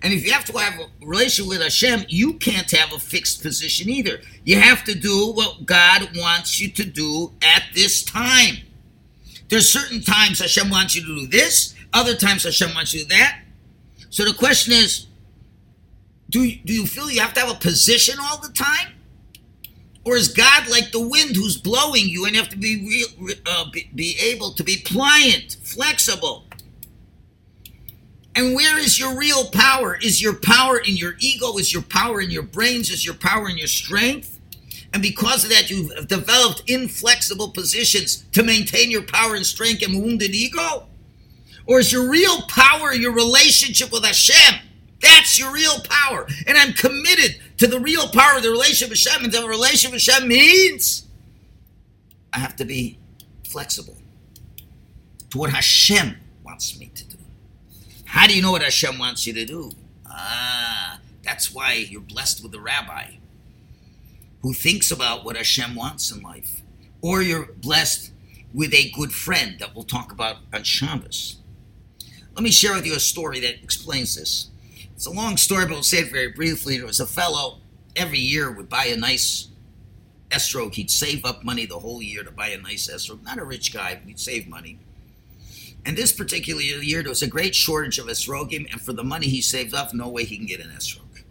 And 0.00 0.12
if 0.12 0.24
you 0.24 0.32
have 0.32 0.44
to 0.46 0.58
have 0.58 0.80
a 0.80 1.06
relationship 1.06 1.48
with 1.50 1.62
Hashem, 1.62 2.06
you 2.08 2.34
can't 2.34 2.70
have 2.70 2.92
a 2.92 2.98
fixed 2.98 3.42
position 3.42 3.90
either. 3.90 4.20
You 4.44 4.58
have 4.58 4.84
to 4.84 4.94
do 4.94 5.32
what 5.32 5.66
God 5.66 6.08
wants 6.16 6.60
you 6.60 6.70
to 6.70 6.84
do 6.84 7.32
at 7.42 7.62
this 7.74 8.02
time. 8.02 8.56
There's 9.48 9.68
certain 9.68 10.00
times 10.00 10.40
Hashem 10.40 10.70
wants 10.70 10.96
you 10.96 11.02
to 11.02 11.20
do 11.20 11.26
this, 11.26 11.74
other 11.92 12.14
times 12.14 12.44
Hashem 12.44 12.74
wants 12.74 12.94
you 12.94 13.02
to 13.02 13.08
do 13.08 13.16
that. 13.16 13.42
So 14.08 14.24
the 14.24 14.34
question 14.34 14.72
is, 14.72 15.06
do, 16.32 16.50
do 16.64 16.72
you 16.72 16.86
feel 16.86 17.10
you 17.10 17.20
have 17.20 17.34
to 17.34 17.40
have 17.40 17.50
a 17.50 17.58
position 17.60 18.16
all 18.20 18.38
the 18.38 18.52
time? 18.52 18.94
Or 20.04 20.16
is 20.16 20.28
God 20.28 20.66
like 20.68 20.90
the 20.90 21.06
wind 21.06 21.36
who's 21.36 21.56
blowing 21.56 22.08
you 22.08 22.24
and 22.24 22.34
you 22.34 22.40
have 22.40 22.50
to 22.50 22.56
be, 22.56 23.04
uh, 23.46 23.70
be, 23.70 23.88
be 23.94 24.16
able 24.18 24.52
to 24.54 24.64
be 24.64 24.78
pliant, 24.78 25.58
flexible? 25.62 26.46
And 28.34 28.54
where 28.54 28.78
is 28.78 28.98
your 28.98 29.16
real 29.16 29.50
power? 29.50 29.98
Is 30.02 30.22
your 30.22 30.34
power 30.34 30.78
in 30.78 30.96
your 30.96 31.14
ego? 31.20 31.58
Is 31.58 31.72
your 31.72 31.82
power 31.82 32.20
in 32.20 32.30
your 32.30 32.42
brains? 32.42 32.90
Is 32.90 33.04
your 33.04 33.14
power 33.14 33.48
in 33.48 33.58
your 33.58 33.68
strength? 33.68 34.40
And 34.94 35.02
because 35.02 35.44
of 35.44 35.50
that, 35.50 35.70
you've 35.70 36.08
developed 36.08 36.62
inflexible 36.66 37.50
positions 37.50 38.24
to 38.32 38.42
maintain 38.42 38.90
your 38.90 39.02
power 39.02 39.34
and 39.34 39.44
strength 39.44 39.82
and 39.82 40.02
wounded 40.02 40.34
ego? 40.34 40.86
Or 41.66 41.78
is 41.78 41.92
your 41.92 42.10
real 42.10 42.42
power 42.48 42.92
your 42.92 43.12
relationship 43.12 43.92
with 43.92 44.04
Hashem? 44.04 44.60
That's 45.02 45.38
your 45.38 45.52
real 45.52 45.80
power. 45.80 46.26
And 46.46 46.56
I'm 46.56 46.72
committed 46.72 47.40
to 47.58 47.66
the 47.66 47.80
real 47.80 48.08
power 48.08 48.36
of 48.36 48.42
the 48.42 48.50
relationship 48.50 48.90
with 48.90 49.04
Hashem. 49.04 49.24
And 49.24 49.32
the 49.32 49.46
relationship 49.46 49.92
with 49.92 50.06
Hashem 50.06 50.28
means 50.28 51.06
I 52.32 52.38
have 52.38 52.56
to 52.56 52.64
be 52.64 52.98
flexible 53.48 53.96
to 55.30 55.38
what 55.38 55.50
Hashem 55.50 56.16
wants 56.44 56.78
me 56.78 56.90
to 56.94 57.04
do. 57.04 57.16
How 58.04 58.26
do 58.26 58.34
you 58.34 58.42
know 58.42 58.52
what 58.52 58.62
Hashem 58.62 58.98
wants 58.98 59.26
you 59.26 59.32
to 59.34 59.44
do? 59.44 59.72
Ah, 60.06 61.00
that's 61.22 61.52
why 61.52 61.72
you're 61.74 62.00
blessed 62.00 62.42
with 62.42 62.54
a 62.54 62.60
rabbi 62.60 63.12
who 64.42 64.52
thinks 64.52 64.90
about 64.90 65.24
what 65.24 65.36
Hashem 65.36 65.74
wants 65.74 66.10
in 66.12 66.22
life. 66.22 66.62
Or 67.00 67.22
you're 67.22 67.46
blessed 67.46 68.12
with 68.54 68.74
a 68.74 68.90
good 68.90 69.12
friend 69.12 69.58
that 69.58 69.74
we'll 69.74 69.84
talk 69.84 70.12
about 70.12 70.36
on 70.52 70.62
Shabbos. 70.62 71.38
Let 72.34 72.42
me 72.42 72.50
share 72.50 72.74
with 72.74 72.86
you 72.86 72.94
a 72.94 73.00
story 73.00 73.40
that 73.40 73.62
explains 73.62 74.14
this. 74.14 74.50
It's 75.02 75.08
a 75.08 75.10
long 75.10 75.36
story, 75.36 75.64
but 75.64 75.72
we'll 75.72 75.82
say 75.82 75.98
it 75.98 76.12
very 76.12 76.30
briefly. 76.30 76.76
There 76.76 76.86
was 76.86 77.00
a 77.00 77.06
fellow 77.08 77.58
every 77.96 78.20
year 78.20 78.52
would 78.52 78.68
buy 78.68 78.84
a 78.84 78.96
nice 78.96 79.48
esrog. 80.30 80.74
He'd 80.74 80.92
save 80.92 81.24
up 81.24 81.42
money 81.42 81.66
the 81.66 81.80
whole 81.80 82.00
year 82.00 82.22
to 82.22 82.30
buy 82.30 82.50
a 82.50 82.58
nice 82.58 82.88
esrog. 82.88 83.24
Not 83.24 83.40
a 83.40 83.44
rich 83.44 83.74
guy, 83.74 83.96
but 83.96 84.06
he'd 84.06 84.20
save 84.20 84.46
money. 84.46 84.78
And 85.84 85.98
this 85.98 86.12
particular 86.12 86.60
year, 86.60 87.02
there 87.02 87.10
was 87.10 87.20
a 87.20 87.26
great 87.26 87.52
shortage 87.52 87.98
of 87.98 88.06
esrogim, 88.06 88.70
and 88.70 88.80
for 88.80 88.92
the 88.92 89.02
money 89.02 89.26
he 89.26 89.40
saved 89.40 89.74
up, 89.74 89.92
no 89.92 90.08
way 90.08 90.24
he 90.24 90.36
can 90.36 90.46
get 90.46 90.60
an 90.60 90.70
esrog. 90.70 91.24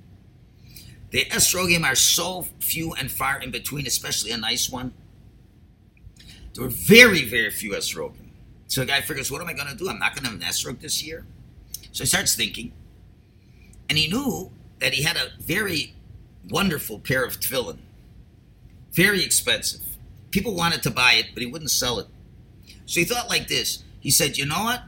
The 1.11 1.23
esrogim 1.29 1.85
are 1.85 1.95
so 1.95 2.47
few 2.59 2.91
and 2.95 3.09
far 3.09 3.39
in 3.41 3.51
between, 3.51 3.87
especially 3.87 4.31
a 4.31 4.37
nice 4.37 4.69
one. 4.69 4.91
There 6.55 6.65
were 6.65 6.69
very, 6.69 7.23
very 7.23 7.51
few 7.51 7.71
esrogim. 7.71 8.31
So 8.67 8.81
the 8.81 8.87
guy 8.87 8.99
figures, 8.99 9.31
what 9.31 9.39
am 9.39 9.47
I 9.47 9.53
going 9.53 9.69
to 9.69 9.77
do? 9.77 9.87
I'm 9.87 9.97
not 9.97 10.13
going 10.13 10.25
to 10.25 10.31
have 10.31 10.41
an 10.41 10.45
esrog 10.45 10.81
this 10.81 11.01
year. 11.01 11.25
So 11.93 12.03
he 12.03 12.07
starts 12.09 12.35
thinking, 12.35 12.73
and 13.91 13.97
he 13.97 14.07
knew 14.07 14.49
that 14.79 14.93
he 14.93 15.03
had 15.03 15.17
a 15.17 15.33
very 15.41 15.93
wonderful 16.49 16.97
pair 16.97 17.25
of 17.25 17.41
tefillin. 17.41 17.79
Very 18.93 19.21
expensive. 19.21 19.81
People 20.29 20.55
wanted 20.55 20.81
to 20.83 20.89
buy 20.89 21.15
it, 21.15 21.31
but 21.33 21.43
he 21.43 21.51
wouldn't 21.51 21.71
sell 21.71 21.99
it. 21.99 22.07
So 22.85 23.01
he 23.01 23.05
thought 23.05 23.27
like 23.27 23.49
this. 23.49 23.83
He 23.99 24.09
said, 24.09 24.37
you 24.37 24.45
know 24.45 24.63
what? 24.63 24.83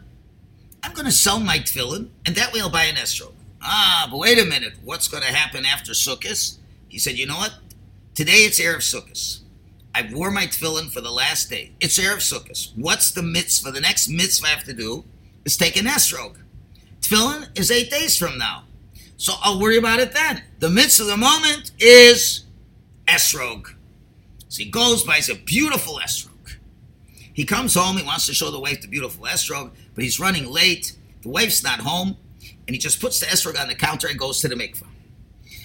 I'm 0.84 0.94
going 0.94 1.04
to 1.04 1.12
sell 1.12 1.42
my 1.42 1.58
tefillin, 1.58 2.12
and 2.26 2.34
that 2.38 2.54
way 2.54 2.62
I'll 2.62 2.70
buy 2.70 2.86
an 2.86 2.96
esrog. 2.96 3.34
Ah, 3.62 4.08
but 4.10 4.20
wait 4.20 4.40
a 4.40 4.46
minute. 4.46 4.76
What's 4.86 5.10
going 5.10 5.24
to 5.24 5.34
happen 5.34 5.66
after 5.66 5.92
Sukkot? 5.92 6.58
He 6.88 6.98
said, 6.98 7.18
you 7.18 7.26
know 7.26 7.36
what? 7.36 7.56
Today 8.16 8.46
it's 8.46 8.58
Erev 8.58 8.78
Sukkot. 8.78 9.42
I 9.94 10.10
wore 10.14 10.32
my 10.32 10.46
tefillin 10.46 10.94
for 10.94 11.02
the 11.02 11.12
last 11.12 11.50
day. 11.50 11.74
It's 11.82 12.00
Erev 12.00 12.20
Sukkot. 12.20 12.72
What's 12.78 13.12
the 13.12 13.22
mitzvah? 13.22 13.72
The 13.72 13.82
next 13.82 14.08
mitzvah 14.08 14.48
I 14.48 14.52
have 14.52 14.64
to 14.64 14.74
do 14.74 15.04
is 15.44 15.58
take 15.58 15.76
an 15.76 15.88
esrog. 15.88 16.38
Tefillin 17.02 17.50
is 17.60 17.70
eight 17.70 17.92
days 17.92 18.18
from 18.18 18.38
now. 18.38 18.64
So 19.24 19.36
I'll 19.42 19.58
worry 19.58 19.78
about 19.78 20.02
it 20.02 20.12
then. 20.12 20.44
The 20.60 20.70
mitzvah 20.70 21.04
of 21.04 21.10
the 21.12 21.16
moment 21.16 21.72
is 21.80 22.44
esrog. 23.08 23.68
So 24.50 24.62
he 24.62 24.70
goes, 24.70 25.06
buys 25.06 25.30
a 25.30 25.36
beautiful 25.36 25.98
esrog. 26.04 26.56
He 27.32 27.46
comes 27.46 27.74
home, 27.74 27.96
he 27.96 28.04
wants 28.04 28.26
to 28.26 28.34
show 28.34 28.52
the 28.52 28.60
wife 28.60 28.82
the 28.82 28.90
beautiful 28.90 29.24
esrog, 29.24 29.72
but 29.96 30.04
he's 30.04 30.20
running 30.20 30.52
late. 30.52 30.98
The 31.22 31.30
wife's 31.30 31.64
not 31.64 31.80
home, 31.80 32.18
and 32.68 32.76
he 32.76 32.78
just 32.78 33.00
puts 33.00 33.22
the 33.22 33.28
esrog 33.28 33.58
on 33.58 33.70
the 33.70 33.76
counter 33.76 34.10
and 34.10 34.20
goes 34.20 34.42
to 34.42 34.50
the 34.50 34.56
mikvah. 34.56 34.90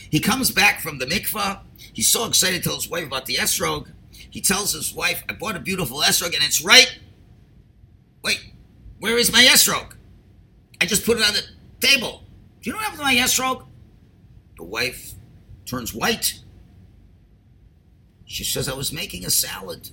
He 0.09 0.21
comes 0.21 0.53
back 0.53 0.81
from 0.81 0.99
the 0.99 1.07
mikvah. 1.07 1.59
He's 1.93 2.07
so 2.07 2.27
excited 2.27 2.63
to 2.63 2.69
tell 2.69 2.77
his 2.77 2.89
wife 2.89 3.07
about 3.07 3.27
the 3.27 3.35
esrog. 3.35 3.91
He 4.13 4.41
tells 4.41 4.73
his 4.73 4.95
wife, 4.95 5.25
I 5.29 5.33
bought 5.33 5.57
a 5.57 5.61
beautiful 5.61 5.99
esrog, 5.99 6.33
and 6.33 6.45
it's 6.45 6.63
right. 6.63 6.97
Wait, 8.23 8.53
where 9.01 9.19
is 9.19 9.33
my 9.33 9.43
esrog? 9.43 9.95
I 10.81 10.87
just 10.87 11.05
put 11.05 11.19
it 11.19 11.25
on 11.25 11.35
the 11.35 11.43
table. 11.85 12.23
Do 12.63 12.71
you 12.71 12.73
know 12.73 12.79
what 12.79 12.85
happened 12.85 13.01
to 13.01 13.05
my 13.05 13.15
esrog? 13.17 13.67
The 14.57 14.65
wife 14.65 15.15
turns 15.67 15.95
white. 15.95 16.41
She 18.25 18.45
says, 18.45 18.69
I 18.69 18.75
was 18.75 18.93
making 18.93 19.25
a 19.25 19.31
salad. 19.31 19.91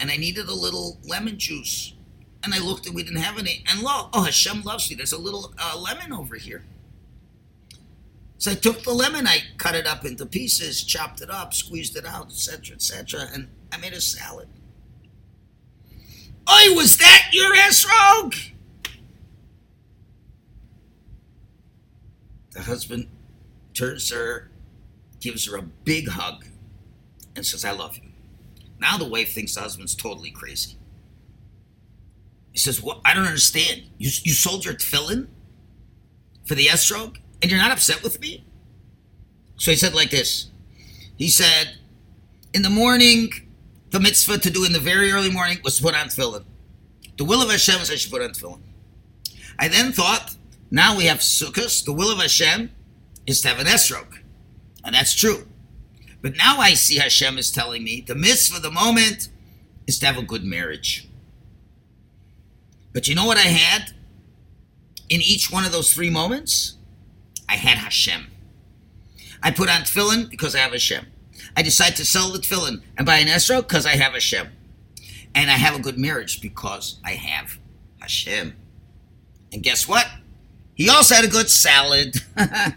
and 0.00 0.10
I 0.10 0.16
needed 0.16 0.48
a 0.48 0.54
little 0.54 0.98
lemon 1.04 1.38
juice. 1.38 1.94
And 2.42 2.52
I 2.52 2.58
looked 2.58 2.86
and 2.86 2.94
we 2.94 3.02
didn't 3.02 3.22
have 3.22 3.38
any. 3.38 3.64
And 3.70 3.80
lo, 3.80 4.10
oh, 4.12 4.24
Hashem 4.24 4.62
loves 4.62 4.90
you. 4.90 4.96
There's 4.96 5.12
a 5.12 5.18
little 5.18 5.54
uh, 5.58 5.78
lemon 5.78 6.12
over 6.12 6.36
here. 6.36 6.62
So 8.38 8.50
I 8.50 8.54
took 8.54 8.82
the 8.82 8.92
lemon, 8.92 9.26
I 9.26 9.38
cut 9.56 9.74
it 9.74 9.86
up 9.86 10.04
into 10.04 10.26
pieces, 10.26 10.82
chopped 10.84 11.22
it 11.22 11.30
up, 11.30 11.54
squeezed 11.54 11.96
it 11.96 12.04
out, 12.04 12.26
etc., 12.26 12.74
etc., 12.74 13.28
and 13.32 13.48
I 13.72 13.78
made 13.78 13.94
a 13.94 14.00
salad. 14.02 14.48
Oi, 16.50 16.74
was 16.74 16.98
that 16.98 17.28
your 17.32 17.54
esrog? 17.56 18.50
The 22.54 22.62
husband 22.62 23.08
turns 23.74 24.08
to 24.08 24.14
her, 24.14 24.50
gives 25.20 25.46
her 25.46 25.56
a 25.56 25.62
big 25.62 26.08
hug, 26.08 26.46
and 27.36 27.44
says, 27.44 27.64
I 27.64 27.72
love 27.72 27.96
you. 27.96 28.10
Now 28.78 28.96
the 28.96 29.08
wife 29.08 29.32
thinks 29.32 29.54
the 29.54 29.60
husband's 29.60 29.94
totally 29.94 30.30
crazy. 30.30 30.76
He 32.52 32.58
says, 32.58 32.80
What? 32.80 33.00
I 33.04 33.14
don't 33.14 33.26
understand. 33.26 33.82
You, 33.98 34.10
you 34.22 34.32
sold 34.32 34.64
your 34.64 34.74
tefillin 34.74 35.26
for 36.44 36.54
the 36.54 36.66
esrog, 36.66 37.18
and 37.42 37.50
you're 37.50 37.60
not 37.60 37.72
upset 37.72 38.02
with 38.02 38.20
me? 38.20 38.44
So 39.56 39.70
he 39.70 39.76
said 39.76 39.94
like 39.94 40.10
this. 40.10 40.50
He 41.16 41.28
said, 41.28 41.76
In 42.52 42.62
the 42.62 42.70
morning, 42.70 43.32
the 43.90 44.00
mitzvah 44.00 44.38
to 44.38 44.50
do 44.50 44.64
in 44.64 44.72
the 44.72 44.80
very 44.80 45.10
early 45.10 45.30
morning 45.30 45.58
was 45.64 45.76
to 45.78 45.82
put 45.82 45.94
on 45.94 46.06
tefillin. 46.06 46.44
The 47.18 47.24
will 47.24 47.42
of 47.42 47.50
Hashem 47.50 47.80
is 47.80 47.90
I 47.90 47.96
should 47.96 48.12
put 48.12 48.22
on 48.22 48.30
tefillin. 48.30 48.60
I 49.58 49.68
then 49.68 49.92
thought, 49.92 50.34
now 50.74 50.96
we 50.96 51.04
have 51.04 51.18
Sukkot. 51.18 51.84
The 51.84 51.92
will 51.92 52.10
of 52.10 52.18
Hashem 52.18 52.68
is 53.28 53.40
to 53.42 53.48
have 53.48 53.60
an 53.60 53.66
esrog. 53.66 54.18
And 54.84 54.92
that's 54.92 55.14
true. 55.14 55.46
But 56.20 56.36
now 56.36 56.58
I 56.58 56.74
see 56.74 56.96
Hashem 56.96 57.38
is 57.38 57.52
telling 57.52 57.84
me 57.84 58.00
the 58.04 58.16
mitzvah, 58.16 58.58
the 58.58 58.72
moment, 58.72 59.28
is 59.86 60.00
to 60.00 60.06
have 60.06 60.18
a 60.18 60.22
good 60.22 60.42
marriage. 60.42 61.08
But 62.92 63.06
you 63.06 63.14
know 63.14 63.24
what 63.24 63.36
I 63.36 63.42
had 63.42 63.92
in 65.08 65.20
each 65.20 65.48
one 65.48 65.64
of 65.64 65.70
those 65.70 65.92
three 65.94 66.10
moments? 66.10 66.74
I 67.48 67.54
had 67.54 67.78
Hashem. 67.78 68.26
I 69.44 69.52
put 69.52 69.70
on 69.70 69.82
tefillin 69.82 70.28
because 70.28 70.56
I 70.56 70.58
have 70.58 70.72
Hashem. 70.72 71.06
I 71.56 71.62
decide 71.62 71.94
to 71.96 72.04
sell 72.04 72.32
the 72.32 72.40
tefillin 72.40 72.82
and 72.96 73.06
buy 73.06 73.18
an 73.18 73.28
esrog 73.28 73.68
because 73.68 73.86
I 73.86 73.90
have 73.90 74.14
Hashem. 74.14 74.48
And 75.36 75.50
I 75.52 75.54
have 75.54 75.76
a 75.76 75.82
good 75.82 75.98
marriage 75.98 76.40
because 76.40 76.98
I 77.04 77.12
have 77.12 77.58
Hashem. 78.00 78.56
And 79.52 79.62
guess 79.62 79.86
what? 79.86 80.08
He 80.74 80.88
also 80.90 81.14
had 81.14 81.24
a 81.24 81.28
good 81.28 81.48
salad. 81.48 82.16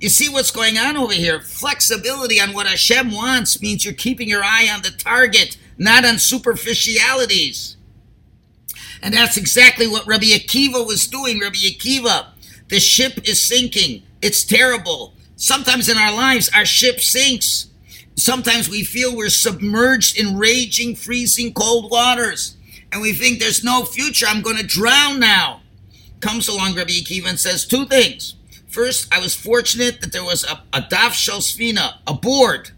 you 0.00 0.08
see 0.08 0.28
what's 0.28 0.50
going 0.50 0.76
on 0.76 0.96
over 0.96 1.14
here? 1.14 1.40
Flexibility 1.40 2.40
on 2.40 2.52
what 2.52 2.66
Hashem 2.66 3.10
wants 3.10 3.62
means 3.62 3.84
you're 3.84 3.94
keeping 3.94 4.28
your 4.28 4.44
eye 4.44 4.68
on 4.72 4.82
the 4.82 4.90
target, 4.90 5.56
not 5.78 6.04
on 6.04 6.18
superficialities. 6.18 7.76
And 9.02 9.14
that's 9.14 9.36
exactly 9.36 9.88
what 9.88 10.06
Rabbi 10.06 10.26
Akiva 10.26 10.86
was 10.86 11.06
doing. 11.06 11.40
Rabbi 11.40 11.56
Akiva, 11.56 12.26
the 12.68 12.78
ship 12.78 13.26
is 13.26 13.42
sinking. 13.42 14.02
It's 14.20 14.44
terrible. 14.44 15.14
Sometimes 15.34 15.88
in 15.88 15.96
our 15.96 16.14
lives, 16.14 16.50
our 16.54 16.66
ship 16.66 17.00
sinks. 17.00 17.68
Sometimes 18.14 18.68
we 18.68 18.84
feel 18.84 19.16
we're 19.16 19.30
submerged 19.30 20.20
in 20.20 20.36
raging, 20.36 20.94
freezing 20.94 21.54
cold 21.54 21.90
waters. 21.90 22.56
And 22.92 23.00
we 23.00 23.14
think 23.14 23.40
there's 23.40 23.64
no 23.64 23.84
future. 23.84 24.26
I'm 24.28 24.42
going 24.42 24.58
to 24.58 24.66
drown 24.66 25.18
now 25.18 25.61
comes 26.22 26.48
along 26.48 26.74
Rabbi 26.74 26.92
Akiva 26.92 27.28
and 27.28 27.38
says 27.38 27.66
two 27.66 27.84
things. 27.84 28.36
First, 28.68 29.12
I 29.12 29.20
was 29.20 29.34
fortunate 29.34 30.00
that 30.00 30.12
there 30.12 30.24
was 30.24 30.44
a, 30.44 30.62
a 30.72 30.80
daf 30.80 31.92
a 32.06 32.14
board, 32.14 32.70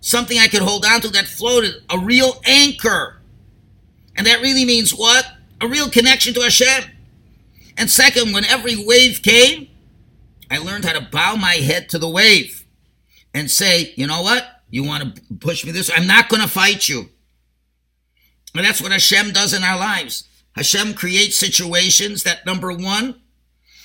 something 0.00 0.38
I 0.38 0.48
could 0.48 0.62
hold 0.62 0.84
on 0.84 1.00
to 1.02 1.08
that 1.10 1.28
floated, 1.28 1.74
a 1.88 1.98
real 1.98 2.40
anchor. 2.44 3.20
And 4.16 4.26
that 4.26 4.40
really 4.40 4.64
means 4.64 4.92
what? 4.92 5.24
A 5.60 5.68
real 5.68 5.88
connection 5.88 6.34
to 6.34 6.40
Hashem. 6.40 6.90
And 7.76 7.88
second, 7.88 8.32
when 8.32 8.44
every 8.44 8.74
wave 8.84 9.22
came, 9.22 9.68
I 10.50 10.58
learned 10.58 10.84
how 10.84 10.98
to 10.98 11.08
bow 11.12 11.36
my 11.36 11.54
head 11.54 11.88
to 11.90 11.98
the 11.98 12.08
wave 12.08 12.64
and 13.32 13.48
say, 13.48 13.92
you 13.96 14.08
know 14.08 14.22
what? 14.22 14.62
You 14.70 14.82
want 14.82 15.14
to 15.14 15.22
push 15.36 15.64
me 15.64 15.70
this? 15.70 15.90
I'm 15.94 16.06
not 16.06 16.28
going 16.28 16.42
to 16.42 16.48
fight 16.48 16.88
you. 16.88 17.10
And 18.56 18.64
that's 18.64 18.82
what 18.82 18.90
Hashem 18.90 19.30
does 19.32 19.54
in 19.54 19.62
our 19.62 19.78
lives. 19.78 20.27
Hashem 20.58 20.94
creates 20.94 21.36
situations 21.36 22.24
that 22.24 22.44
number 22.44 22.72
one, 22.72 23.14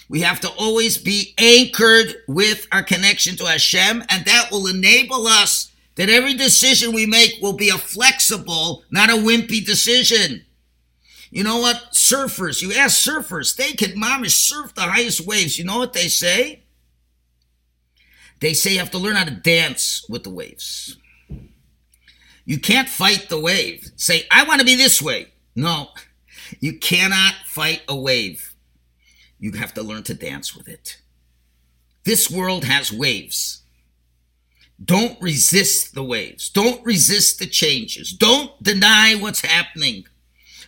we 0.10 0.22
have 0.22 0.40
to 0.40 0.50
always 0.50 0.98
be 0.98 1.36
anchored 1.38 2.16
with 2.28 2.68
our 2.72 2.82
connection 2.82 3.36
to 3.36 3.46
Hashem, 3.46 4.04
and 4.10 4.26
that 4.26 4.50
will 4.52 4.66
enable 4.66 5.28
us 5.28 5.72
that 5.98 6.10
every 6.10 6.34
decision 6.34 6.92
we 6.92 7.06
make 7.06 7.36
will 7.44 7.54
be 7.54 7.70
a 7.70 7.78
flexible, 7.78 8.84
not 8.90 9.12
a 9.12 9.14
wimpy 9.14 9.64
decision. 9.64 10.46
You 11.30 11.44
know 11.44 11.60
what? 11.60 11.92
Surfers, 11.92 12.64
you 12.64 12.74
ask 12.74 13.08
surfers, 13.08 13.56
they 13.56 13.74
can 13.74 13.92
mamish 13.92 14.32
surf 14.32 14.74
the 14.74 14.82
highest 14.82 15.28
waves. 15.28 15.60
You 15.60 15.66
know 15.66 15.78
what 15.78 15.94
they 15.94 16.08
say? 16.08 16.64
They 18.40 18.56
say 18.56 18.74
you 18.74 18.80
have 18.80 18.90
to 18.92 18.98
learn 18.98 19.16
how 19.16 19.26
to 19.26 19.32
dance 19.32 20.08
with 20.10 20.24
the 20.24 20.32
waves. 20.32 20.98
You 22.46 22.60
can't 22.60 22.90
fight 22.90 23.30
the 23.30 23.40
wave. 23.40 23.92
Say, 23.96 24.26
I 24.32 24.44
want 24.46 24.60
to 24.60 24.66
be 24.66 24.74
this 24.74 25.04
way. 25.04 25.28
No, 25.56 25.90
you 26.60 26.78
cannot 26.78 27.34
fight 27.46 27.82
a 27.88 27.96
wave. 27.96 28.54
You 29.40 29.52
have 29.54 29.74
to 29.76 29.84
learn 29.84 30.04
to 30.04 30.14
dance 30.14 30.56
with 30.56 30.68
it. 30.68 30.98
This 32.04 32.30
world 32.30 32.66
has 32.66 32.92
waves. 32.92 33.64
Don't 34.84 35.22
resist 35.22 35.94
the 35.94 36.04
waves. 36.04 36.50
Don't 36.50 36.84
resist 36.86 37.40
the 37.40 37.46
changes. 37.46 38.12
Don't 38.12 38.62
deny 38.62 39.16
what's 39.16 39.42
happening. 39.42 40.06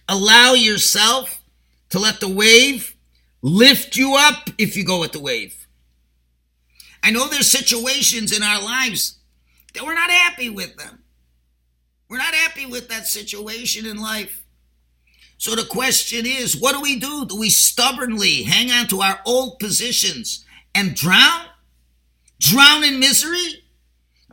Allow 0.07 0.53
yourself 0.53 1.41
to 1.89 1.99
let 1.99 2.19
the 2.19 2.29
wave 2.29 2.95
lift 3.41 3.97
you 3.97 4.15
up 4.15 4.49
if 4.57 4.77
you 4.77 4.85
go 4.85 4.99
with 4.99 5.11
the 5.11 5.19
wave. 5.19 5.67
I 7.03 7.11
know 7.11 7.27
there's 7.27 7.51
situations 7.51 8.35
in 8.35 8.43
our 8.43 8.61
lives 8.61 9.19
that 9.73 9.83
we're 9.83 9.93
not 9.93 10.09
happy 10.09 10.49
with 10.49 10.75
them. 10.77 11.03
We're 12.09 12.17
not 12.17 12.33
happy 12.33 12.65
with 12.65 12.87
that 12.89 13.07
situation 13.07 13.85
in 13.85 13.97
life. 13.97 14.44
So 15.37 15.55
the 15.55 15.65
question 15.65 16.25
is, 16.25 16.55
what 16.55 16.73
do 16.73 16.81
we 16.81 16.99
do? 16.99 17.25
Do 17.25 17.37
we 17.37 17.49
stubbornly 17.49 18.43
hang 18.43 18.71
on 18.71 18.87
to 18.87 19.01
our 19.01 19.19
old 19.25 19.59
positions 19.59 20.45
and 20.73 20.95
drown? 20.95 21.45
Drown 22.39 22.83
in 22.83 22.99
misery? 22.99 23.63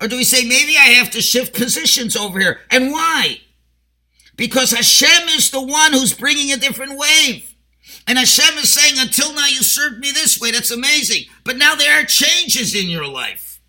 Or 0.01 0.09
do 0.09 0.17
we 0.17 0.25
say, 0.25 0.45
maybe 0.45 0.77
I 0.77 0.95
have 0.95 1.11
to 1.11 1.21
shift 1.21 1.55
positions 1.55 2.17
over 2.17 2.39
here? 2.39 2.61
And 2.71 2.91
why? 2.91 3.41
Because 4.37 4.71
Hashem 4.71 5.29
is 5.29 5.51
the 5.51 5.63
one 5.63 5.93
who's 5.93 6.15
bringing 6.15 6.53
a 6.53 6.57
different 6.57 6.99
wave. 6.99 7.55
And 8.07 8.19
Hashem 8.19 8.59
is 8.59 8.73
saying, 8.73 8.95
until 8.99 9.35
now 9.35 9.47
you 9.47 9.63
served 9.63 9.99
me 9.99 10.11
this 10.11 10.41
way. 10.41 10.51
That's 10.51 10.71
amazing. 10.71 11.27
But 11.45 11.57
now 11.57 11.75
there 11.75 12.01
are 12.01 12.05
changes 12.05 12.75
in 12.75 12.89
your 12.89 13.07
life. 13.07 13.61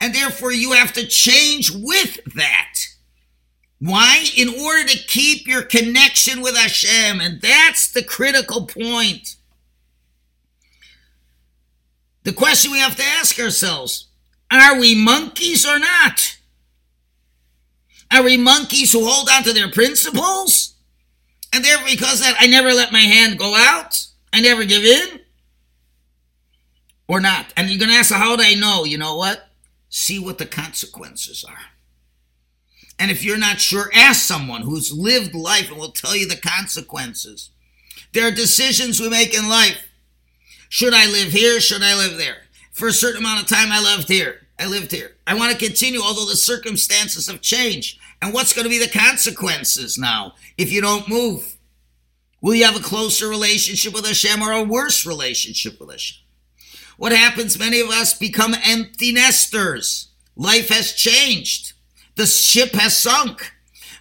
And 0.00 0.14
therefore 0.14 0.52
you 0.52 0.72
have 0.72 0.92
to 0.94 1.06
change 1.06 1.70
with 1.70 2.18
that. 2.34 2.79
Why? 3.80 4.24
In 4.36 4.48
order 4.48 4.86
to 4.88 5.06
keep 5.06 5.46
your 5.46 5.62
connection 5.62 6.42
with 6.42 6.56
Hashem. 6.56 7.20
And 7.20 7.40
that's 7.40 7.90
the 7.90 8.02
critical 8.02 8.66
point. 8.66 9.36
The 12.22 12.32
question 12.32 12.70
we 12.70 12.78
have 12.78 12.96
to 12.96 13.02
ask 13.02 13.38
ourselves 13.38 14.08
are 14.50 14.78
we 14.78 14.94
monkeys 14.94 15.64
or 15.64 15.78
not? 15.78 16.36
Are 18.12 18.22
we 18.22 18.36
monkeys 18.36 18.92
who 18.92 19.06
hold 19.06 19.28
on 19.32 19.44
to 19.44 19.52
their 19.52 19.70
principles? 19.70 20.74
And 21.52 21.64
therefore, 21.64 21.86
because 21.88 22.20
that, 22.20 22.36
I 22.38 22.48
never 22.48 22.72
let 22.72 22.92
my 22.92 23.00
hand 23.00 23.38
go 23.38 23.54
out, 23.56 24.06
I 24.32 24.40
never 24.40 24.64
give 24.64 24.84
in? 24.84 25.20
Or 27.08 27.20
not? 27.20 27.46
And 27.56 27.68
you're 27.68 27.78
going 27.78 27.90
to 27.90 27.96
ask, 27.96 28.12
how 28.12 28.36
do 28.36 28.42
I 28.42 28.54
know? 28.54 28.84
You 28.84 28.98
know 28.98 29.16
what? 29.16 29.48
See 29.88 30.18
what 30.18 30.38
the 30.38 30.46
consequences 30.46 31.44
are. 31.48 31.79
And 33.00 33.10
if 33.10 33.24
you're 33.24 33.38
not 33.38 33.60
sure, 33.60 33.90
ask 33.94 34.20
someone 34.20 34.60
who's 34.60 34.92
lived 34.92 35.34
life 35.34 35.70
and 35.70 35.80
will 35.80 35.90
tell 35.90 36.14
you 36.14 36.28
the 36.28 36.36
consequences. 36.36 37.48
There 38.12 38.28
are 38.28 38.30
decisions 38.30 39.00
we 39.00 39.08
make 39.08 39.34
in 39.34 39.48
life. 39.48 39.88
Should 40.68 40.92
I 40.92 41.06
live 41.06 41.32
here? 41.32 41.60
Should 41.60 41.82
I 41.82 41.96
live 41.96 42.18
there? 42.18 42.42
For 42.72 42.88
a 42.88 42.92
certain 42.92 43.20
amount 43.20 43.42
of 43.42 43.48
time, 43.48 43.72
I 43.72 43.80
lived 43.80 44.08
here. 44.08 44.46
I 44.58 44.66
lived 44.66 44.92
here. 44.92 45.16
I 45.26 45.34
want 45.34 45.50
to 45.50 45.66
continue, 45.66 46.02
although 46.02 46.26
the 46.26 46.36
circumstances 46.36 47.26
have 47.26 47.40
changed. 47.40 47.98
And 48.20 48.34
what's 48.34 48.52
going 48.52 48.64
to 48.64 48.70
be 48.70 48.78
the 48.78 48.86
consequences 48.86 49.96
now 49.96 50.34
if 50.58 50.70
you 50.70 50.82
don't 50.82 51.08
move? 51.08 51.56
Will 52.42 52.54
you 52.54 52.66
have 52.66 52.76
a 52.76 52.80
closer 52.80 53.28
relationship 53.28 53.94
with 53.94 54.06
Hashem 54.06 54.42
or 54.42 54.52
a 54.52 54.62
worse 54.62 55.06
relationship 55.06 55.80
with 55.80 55.90
Hashem? 55.90 56.22
What 56.98 57.12
happens? 57.12 57.58
Many 57.58 57.80
of 57.80 57.88
us 57.88 58.12
become 58.12 58.54
empty 58.62 59.10
nesters. 59.10 60.08
Life 60.36 60.68
has 60.68 60.92
changed. 60.92 61.72
The 62.20 62.26
ship 62.26 62.72
has 62.74 62.98
sunk. 62.98 63.50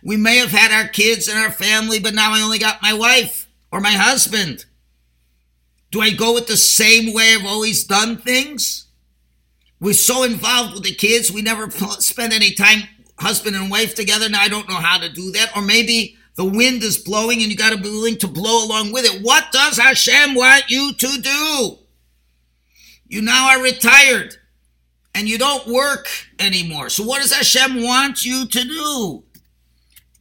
We 0.03 0.17
may 0.17 0.39
have 0.39 0.51
had 0.51 0.73
our 0.73 0.89
kids 0.89 1.29
and 1.29 1.39
our 1.39 1.53
family, 1.53 2.01
but 2.01 2.13
now 2.13 2.33
I 2.33 2.41
only 2.41 2.59
got 2.59 2.81
my 2.81 2.91
wife 2.91 3.47
or 3.71 3.79
my 3.79 3.93
husband. 3.93 4.65
Do 5.89 6.01
I 6.01 6.09
go 6.09 6.33
with 6.33 6.47
the 6.47 6.57
same 6.57 7.13
way 7.13 7.33
I've 7.33 7.45
always 7.45 7.85
done 7.85 8.17
things? 8.17 8.87
We're 9.79 9.93
so 9.93 10.23
involved 10.23 10.73
with 10.73 10.83
the 10.83 10.93
kids, 10.93 11.31
we 11.31 11.41
never 11.41 11.71
spend 11.99 12.33
any 12.33 12.51
time 12.51 12.89
husband 13.17 13.55
and 13.55 13.71
wife 13.71 13.95
together. 13.95 14.27
Now 14.27 14.41
I 14.41 14.49
don't 14.49 14.67
know 14.67 14.75
how 14.75 14.97
to 14.97 15.07
do 15.07 15.31
that. 15.31 15.55
Or 15.55 15.61
maybe 15.61 16.17
the 16.35 16.43
wind 16.43 16.83
is 16.83 16.97
blowing 16.97 17.41
and 17.41 17.49
you 17.49 17.55
got 17.55 17.69
to 17.69 17.77
be 17.77 17.89
willing 17.89 18.17
to 18.17 18.27
blow 18.27 18.65
along 18.65 18.91
with 18.91 19.05
it. 19.05 19.21
What 19.21 19.45
does 19.53 19.77
Hashem 19.77 20.35
want 20.35 20.65
you 20.69 20.91
to 20.91 21.21
do? 21.21 21.77
You 23.07 23.21
now 23.21 23.51
are 23.51 23.63
retired 23.63 24.35
and 25.13 25.27
you 25.27 25.37
don't 25.37 25.67
work 25.67 26.07
anymore. 26.39 26.89
So 26.89 27.03
what 27.03 27.21
does 27.21 27.33
Hashem 27.33 27.81
want 27.83 28.23
you 28.23 28.47
to 28.47 28.63
do? 28.63 29.23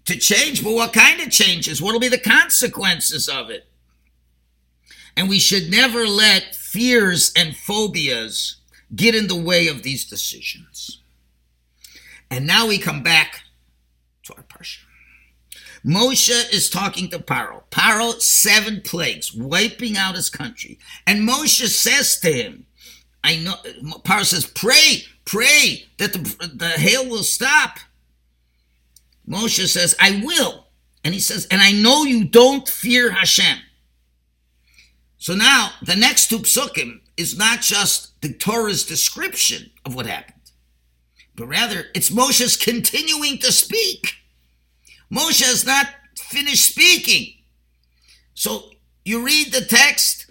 To 0.07 0.17
change, 0.17 0.65
but 0.65 0.73
what 0.73 0.93
kind 0.93 1.21
of 1.21 1.31
changes? 1.31 1.83
What 1.83 1.93
will 1.93 2.01
be 2.01 2.09
the 2.09 2.19
consequences 2.19 3.29
of 3.29 3.51
it? 3.51 3.67
And 5.17 5.29
we 5.29 5.39
should 5.39 5.71
never 5.71 6.07
let 6.07 6.55
fears 6.55 7.33
and 7.37 7.57
phobias 7.57 8.57
get 8.95 9.15
in 9.15 9.27
the 9.27 9.41
way 9.41 9.67
of 9.67 9.83
these 9.83 10.05
decisions. 10.05 11.03
And 12.31 12.47
now 12.47 12.67
we 12.67 12.79
come 12.79 13.03
back 13.03 13.43
to 14.25 14.35
our 14.35 14.43
parsha. 14.43 14.79
Moshe 15.85 16.53
is 16.53 16.69
talking 16.69 17.09
to 17.11 17.19
Paro. 17.19 17.63
Paro, 17.71 18.21
seven 18.21 18.81
plagues, 18.83 19.33
wiping 19.33 19.97
out 19.97 20.17
his 20.17 20.29
country. 20.29 20.79
And 21.07 21.29
Moshe 21.29 21.67
says 21.69 22.19
to 22.21 22.33
him, 22.33 22.67
I 23.25 23.37
know, 23.37 23.55
Paro 24.03 24.25
says, 24.25 24.47
pray, 24.47 25.03
pray 25.25 25.85
that 25.99 26.13
the, 26.13 26.51
the 26.55 26.69
hail 26.69 27.09
will 27.09 27.25
stop. 27.25 27.79
Moshe 29.29 29.67
says, 29.67 29.95
I 30.01 30.23
will. 30.25 30.67
And 31.05 31.15
he 31.15 31.21
says, 31.21 31.47
and 31.51 31.61
I 31.61 31.73
know 31.73 32.05
you 32.05 32.25
don't 32.25 32.69
fear 32.69 33.11
Hashem. 33.11 33.59
So 35.19 35.35
now 35.35 35.71
the 35.83 35.97
next 35.97 36.29
two 36.29 36.39
psukim 36.39 37.01
is 37.17 37.37
not 37.37 37.61
just 37.61 38.21
the 38.23 38.33
Torah's 38.33 38.85
description 38.85 39.71
of 39.85 39.95
what 39.95 40.07
happened, 40.07 40.53
but 41.35 41.47
rather 41.47 41.87
it's 41.95 42.11
Moshe's 42.11 42.57
continuing 42.57 43.39
to 43.39 43.53
speak. 43.53 44.15
Moshe 45.13 45.43
has 45.45 45.67
not 45.67 45.87
finished 46.17 46.65
speaking. 46.65 47.35
So 48.35 48.71
you 49.05 49.25
read 49.25 49.53
the 49.53 49.65
text 49.65 50.28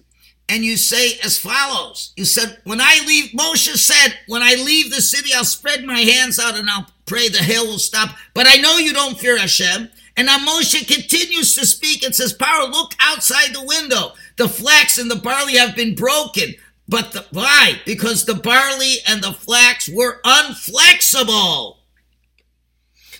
and 0.50 0.64
you 0.64 0.78
say 0.78 1.20
as 1.24 1.38
follows 1.38 2.14
You 2.16 2.26
said, 2.26 2.60
When 2.64 2.80
I 2.82 3.04
leave, 3.06 3.32
Moshe 3.32 3.76
said, 3.76 4.18
When 4.28 4.42
I 4.42 4.56
leave 4.56 4.92
the 4.92 5.02
city, 5.02 5.32
I'll 5.36 5.46
spread 5.46 5.84
my 5.84 6.00
hands 6.00 6.40
out 6.40 6.56
and 6.56 6.70
I'll 6.70 6.88
pray 7.06 7.30
the 7.30 7.40
hail 7.40 7.66
will 7.66 7.80
stop. 7.80 8.16
But 8.34 8.48
I 8.48 8.56
know 8.58 8.78
you 8.78 8.94
don't 8.94 9.20
fear 9.20 9.38
Hashem. 9.38 9.90
And 10.16 10.26
now 10.26 10.40
Moshe 10.40 10.88
continues 10.88 11.56
to 11.56 11.66
speak 11.66 12.04
and 12.04 12.16
says, 12.16 12.36
Paro, 12.36 12.72
look 12.72 12.94
outside 13.00 13.54
the 13.54 13.64
window. 13.64 14.14
The 14.38 14.50
flax 14.50 14.98
and 14.98 15.12
the 15.12 15.16
barley 15.16 15.58
have 15.58 15.76
been 15.76 15.96
broken. 15.96 16.56
But 16.88 17.12
the, 17.12 17.26
why? 17.32 17.82
Because 17.86 18.26
the 18.26 18.34
barley 18.34 18.96
and 19.08 19.22
the 19.22 19.34
flax 19.34 19.88
were 19.90 20.22
unflexible. 20.24 21.78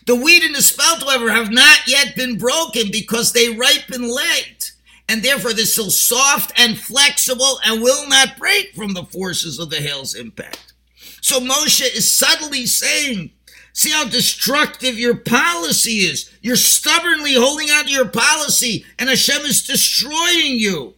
The 0.08 0.16
wheat 0.16 0.44
and 0.44 0.56
the 0.56 0.62
spelt, 0.62 1.04
however, 1.04 1.30
have 1.30 1.52
not 1.52 1.80
yet 1.88 2.16
been 2.16 2.38
broken 2.38 2.92
because 2.92 3.34
they 3.34 3.50
ripen 3.50 4.04
late. 4.04 4.72
And 5.10 5.24
therefore, 5.24 5.54
they're 5.54 5.66
still 5.66 5.90
soft 5.90 6.52
and 6.60 6.78
flexible 6.78 7.60
and 7.66 7.82
will 7.82 8.08
not 8.08 8.38
break 8.38 8.74
from 8.76 8.94
the 8.94 9.06
forces 9.06 9.58
of 9.60 9.70
the 9.70 9.78
hail's 9.78 10.14
impact. 10.14 10.74
So 11.22 11.40
Moshe 11.40 11.82
is 11.82 12.16
subtly 12.16 12.66
saying, 12.66 13.32
See 13.78 13.92
how 13.92 14.06
destructive 14.10 14.98
your 14.98 15.16
policy 15.16 15.98
is. 16.00 16.32
You're 16.42 16.56
stubbornly 16.56 17.36
holding 17.36 17.70
on 17.70 17.86
to 17.86 17.92
your 17.92 18.08
policy, 18.08 18.84
and 18.98 19.08
Hashem 19.08 19.46
is 19.46 19.62
destroying 19.62 20.56
you. 20.58 20.96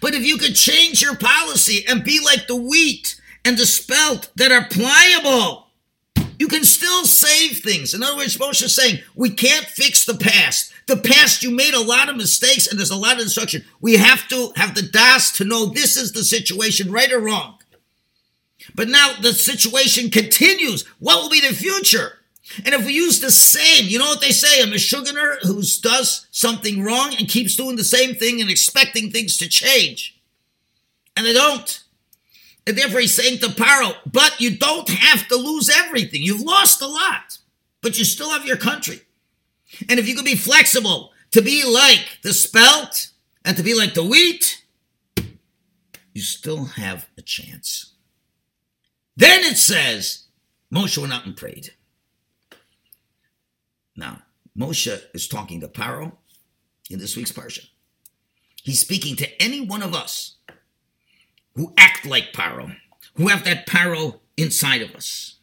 But 0.00 0.14
if 0.14 0.24
you 0.24 0.38
could 0.38 0.54
change 0.54 1.02
your 1.02 1.16
policy 1.16 1.84
and 1.86 2.02
be 2.02 2.18
like 2.24 2.46
the 2.46 2.56
wheat 2.56 3.20
and 3.44 3.58
the 3.58 3.66
spelt 3.66 4.30
that 4.36 4.50
are 4.50 4.68
pliable, 4.70 5.66
you 6.38 6.48
can 6.48 6.64
still 6.64 7.04
save 7.04 7.58
things. 7.58 7.92
In 7.92 8.02
other 8.02 8.16
words, 8.16 8.38
Moshe 8.38 8.62
is 8.62 8.74
saying, 8.74 9.00
we 9.14 9.28
can't 9.28 9.66
fix 9.66 10.06
the 10.06 10.16
past. 10.16 10.72
The 10.90 10.96
past, 10.96 11.44
you 11.44 11.52
made 11.52 11.74
a 11.74 11.80
lot 11.80 12.08
of 12.08 12.16
mistakes 12.16 12.66
and 12.66 12.76
there's 12.76 12.90
a 12.90 12.96
lot 12.96 13.12
of 13.12 13.22
destruction. 13.22 13.64
We 13.80 13.96
have 13.98 14.26
to 14.26 14.52
have 14.56 14.74
the 14.74 14.82
das 14.82 15.30
to 15.36 15.44
know 15.44 15.66
this 15.66 15.96
is 15.96 16.10
the 16.10 16.24
situation, 16.24 16.90
right 16.90 17.12
or 17.12 17.20
wrong. 17.20 17.60
But 18.74 18.88
now 18.88 19.14
the 19.22 19.32
situation 19.32 20.10
continues. 20.10 20.84
What 20.98 21.22
will 21.22 21.30
be 21.30 21.42
the 21.42 21.54
future? 21.54 22.14
And 22.64 22.74
if 22.74 22.84
we 22.84 22.92
use 22.92 23.20
the 23.20 23.30
same, 23.30 23.84
you 23.86 24.00
know 24.00 24.08
what 24.08 24.20
they 24.20 24.32
say, 24.32 24.62
a 24.62 24.66
mishuganer 24.66 25.36
who 25.42 25.62
does 25.80 26.26
something 26.32 26.82
wrong 26.82 27.14
and 27.16 27.28
keeps 27.28 27.54
doing 27.54 27.76
the 27.76 27.84
same 27.84 28.16
thing 28.16 28.40
and 28.40 28.50
expecting 28.50 29.12
things 29.12 29.36
to 29.36 29.48
change. 29.48 30.20
And 31.16 31.24
they 31.24 31.32
don't. 31.32 31.84
And 32.66 32.76
therefore 32.76 32.98
he's 32.98 33.14
saying 33.14 33.38
to 33.38 33.46
Paro, 33.46 33.94
but 34.10 34.40
you 34.40 34.56
don't 34.56 34.88
have 34.88 35.28
to 35.28 35.36
lose 35.36 35.70
everything. 35.70 36.24
You've 36.24 36.40
lost 36.40 36.82
a 36.82 36.88
lot, 36.88 37.38
but 37.80 37.96
you 37.96 38.04
still 38.04 38.30
have 38.30 38.44
your 38.44 38.56
country. 38.56 39.02
And 39.88 39.98
if 39.98 40.08
you 40.08 40.14
could 40.14 40.24
be 40.24 40.36
flexible 40.36 41.12
to 41.30 41.42
be 41.42 41.64
like 41.64 42.18
the 42.22 42.32
spelt 42.32 43.10
and 43.44 43.56
to 43.56 43.62
be 43.62 43.74
like 43.74 43.94
the 43.94 44.04
wheat, 44.04 44.64
you 46.12 46.22
still 46.22 46.64
have 46.64 47.08
a 47.16 47.22
chance. 47.22 47.94
Then 49.16 49.44
it 49.44 49.56
says, 49.56 50.24
Moshe 50.72 50.98
went 50.98 51.12
out 51.12 51.26
and 51.26 51.36
prayed. 51.36 51.70
Now, 53.96 54.22
Moshe 54.58 55.00
is 55.14 55.28
talking 55.28 55.60
to 55.60 55.68
Paro 55.68 56.12
in 56.90 56.98
this 56.98 57.16
week's 57.16 57.32
parsha. 57.32 57.66
He's 58.62 58.80
speaking 58.80 59.16
to 59.16 59.42
any 59.42 59.60
one 59.60 59.82
of 59.82 59.94
us 59.94 60.36
who 61.54 61.72
act 61.76 62.06
like 62.06 62.32
Paro, 62.32 62.74
who 63.14 63.28
have 63.28 63.44
that 63.44 63.66
Paro 63.66 64.20
inside 64.36 64.82
of 64.82 64.94
us. 64.94 65.36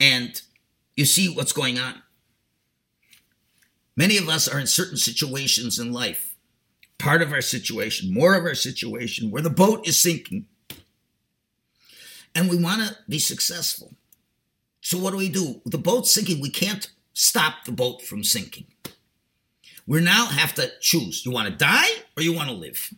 And 0.00 0.40
you 0.96 1.04
see 1.04 1.34
what's 1.34 1.52
going 1.52 1.78
on. 1.78 2.02
Many 3.96 4.16
of 4.16 4.28
us 4.28 4.48
are 4.48 4.58
in 4.58 4.66
certain 4.66 4.96
situations 4.96 5.78
in 5.78 5.92
life, 5.92 6.34
part 6.98 7.22
of 7.22 7.32
our 7.32 7.42
situation, 7.42 8.12
more 8.12 8.34
of 8.34 8.44
our 8.44 8.54
situation, 8.54 9.30
where 9.30 9.42
the 9.42 9.50
boat 9.50 9.86
is 9.86 10.00
sinking. 10.00 10.46
And 12.34 12.48
we 12.48 12.56
want 12.56 12.80
to 12.82 12.96
be 13.08 13.18
successful. 13.18 13.92
So 14.80 14.98
what 14.98 15.10
do 15.10 15.18
we 15.18 15.28
do? 15.28 15.60
The 15.66 15.78
boat's 15.78 16.10
sinking. 16.10 16.40
We 16.40 16.50
can't 16.50 16.90
stop 17.12 17.64
the 17.66 17.72
boat 17.72 18.02
from 18.02 18.24
sinking. 18.24 18.66
We 19.86 20.00
now 20.00 20.26
have 20.26 20.54
to 20.54 20.70
choose. 20.80 21.26
You 21.26 21.32
want 21.32 21.48
to 21.48 21.54
die 21.54 21.90
or 22.16 22.22
you 22.22 22.32
want 22.32 22.48
to 22.48 22.54
live? 22.54 22.94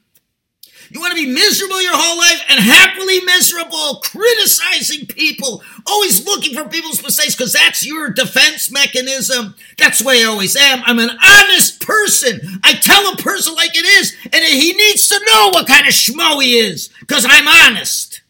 You 0.91 1.01
want 1.01 1.17
to 1.17 1.23
be 1.23 1.33
miserable 1.33 1.83
your 1.83 1.95
whole 1.95 2.19
life 2.19 2.43
and 2.49 2.61
happily 2.61 3.21
miserable, 3.21 4.01
criticizing 4.05 5.07
people, 5.07 5.63
always 5.87 6.25
looking 6.25 6.55
for 6.55 6.69
people's 6.69 7.03
mistakes 7.03 7.35
because 7.35 7.53
that's 7.53 7.87
your 7.87 8.11
defense 8.11 8.71
mechanism. 8.71 9.55
That's 9.79 9.99
the 9.99 10.07
way 10.07 10.23
I 10.23 10.27
always 10.27 10.57
am. 10.57 10.83
I'm 10.85 10.99
an 10.99 11.11
honest 11.25 11.81
person. 11.81 12.41
I 12.63 12.75
tell 12.75 13.13
a 13.13 13.17
person 13.17 13.55
like 13.55 13.75
it 13.75 13.85
is, 13.85 14.15
and 14.25 14.45
he 14.45 14.73
needs 14.73 15.09
to 15.09 15.21
know 15.27 15.51
what 15.53 15.67
kind 15.67 15.87
of 15.87 15.95
schmo 15.95 16.43
he 16.43 16.59
is 16.59 16.91
because 17.01 17.27
I'm 17.29 17.49
honest. 17.49 18.23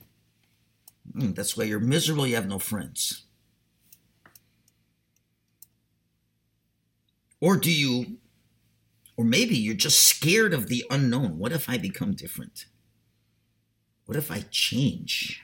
Mm, 1.14 1.35
that's 1.35 1.57
why 1.57 1.64
you're 1.64 1.81
miserable. 1.81 2.27
You 2.27 2.37
have 2.37 2.49
no 2.49 2.59
friends. 2.59 3.23
Or 7.40 7.57
do 7.57 7.71
you 7.71 8.17
or 9.16 9.24
maybe 9.24 9.57
you're 9.57 9.74
just 9.74 10.03
scared 10.03 10.53
of 10.53 10.68
the 10.68 10.85
unknown. 10.90 11.38
What 11.38 11.53
if 11.53 11.68
I 11.68 11.79
become 11.79 12.14
different? 12.14 12.66
What 14.07 14.16
if 14.16 14.31
I 14.31 14.44
change? 14.50 15.42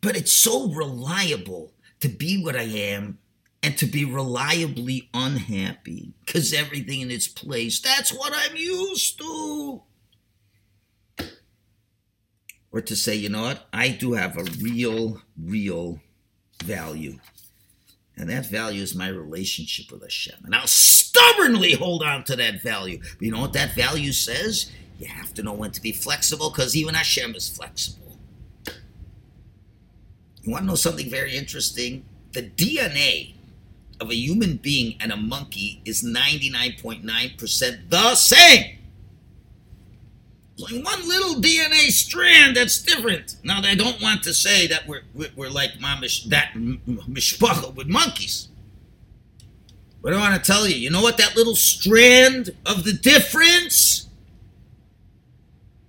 But 0.00 0.16
it's 0.16 0.36
so 0.36 0.68
reliable 0.68 1.72
to 2.00 2.08
be 2.08 2.42
what 2.42 2.56
I 2.56 2.64
am 2.64 3.18
and 3.62 3.78
to 3.78 3.86
be 3.86 4.04
reliably 4.04 5.08
unhappy 5.14 6.12
because 6.24 6.52
everything 6.52 7.00
in 7.00 7.10
its 7.10 7.28
place. 7.28 7.80
That's 7.80 8.12
what 8.12 8.32
I'm 8.34 8.56
used 8.56 9.18
to. 9.18 9.82
Or 12.70 12.80
to 12.82 12.96
say, 12.96 13.14
you 13.14 13.30
know 13.30 13.42
what? 13.42 13.66
I 13.72 13.88
do 13.88 14.12
have 14.12 14.36
a 14.36 14.44
real, 14.60 15.22
real 15.40 16.00
value. 16.62 17.20
And 18.16 18.28
that 18.28 18.50
value 18.50 18.82
is 18.82 18.94
my 18.94 19.08
relationship 19.08 19.90
with 19.90 20.02
Hashem. 20.02 20.40
And 20.44 20.54
I'll 20.54 20.66
stubbornly 21.14 21.74
hold 21.74 22.02
on 22.02 22.24
to 22.24 22.36
that 22.36 22.62
value. 22.62 22.98
But 22.98 23.22
you 23.22 23.30
know 23.30 23.40
what 23.40 23.52
that 23.52 23.74
value 23.74 24.12
says? 24.12 24.70
You 24.98 25.06
have 25.06 25.34
to 25.34 25.42
know 25.42 25.52
when 25.52 25.70
to 25.72 25.80
be 25.80 25.92
flexible 25.92 26.50
because 26.50 26.76
even 26.76 26.94
Hashem 26.94 27.34
is 27.34 27.48
flexible. 27.48 28.16
You 30.42 30.52
want 30.52 30.62
to 30.62 30.66
know 30.66 30.74
something 30.74 31.08
very 31.08 31.36
interesting? 31.36 32.04
The 32.32 32.42
DNA 32.42 33.34
of 34.00 34.10
a 34.10 34.14
human 34.14 34.56
being 34.56 34.96
and 35.00 35.12
a 35.12 35.16
monkey 35.16 35.80
is 35.84 36.02
99.9% 36.02 37.90
the 37.90 38.14
same. 38.14 38.78
Only 40.60 40.82
one 40.82 41.08
little 41.08 41.34
DNA 41.40 41.90
strand 41.90 42.56
that's 42.56 42.80
different. 42.80 43.36
Now, 43.42 43.60
I 43.62 43.74
don't 43.74 44.00
want 44.00 44.22
to 44.24 44.34
say 44.34 44.68
that 44.68 44.86
we're, 44.86 45.02
we're 45.34 45.48
like 45.48 45.72
mamish, 45.80 46.28
that 46.28 46.52
mishpacha 46.54 47.74
with 47.74 47.88
monkeys. 47.88 48.48
But 50.04 50.12
I 50.12 50.18
want 50.18 50.34
to 50.34 50.52
tell 50.52 50.68
you, 50.68 50.76
you 50.76 50.90
know 50.90 51.00
what 51.00 51.16
that 51.16 51.34
little 51.34 51.56
strand 51.56 52.50
of 52.66 52.84
the 52.84 52.92
difference 52.92 54.06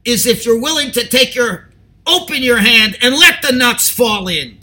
is 0.05 0.25
if 0.25 0.45
you're 0.45 0.61
willing 0.61 0.91
to 0.91 1.05
take 1.05 1.35
your, 1.35 1.69
open 2.07 2.41
your 2.41 2.59
hand 2.59 2.97
and 3.01 3.13
let 3.13 3.41
the 3.41 3.51
nuts 3.51 3.89
fall 3.89 4.29
in. 4.29 4.57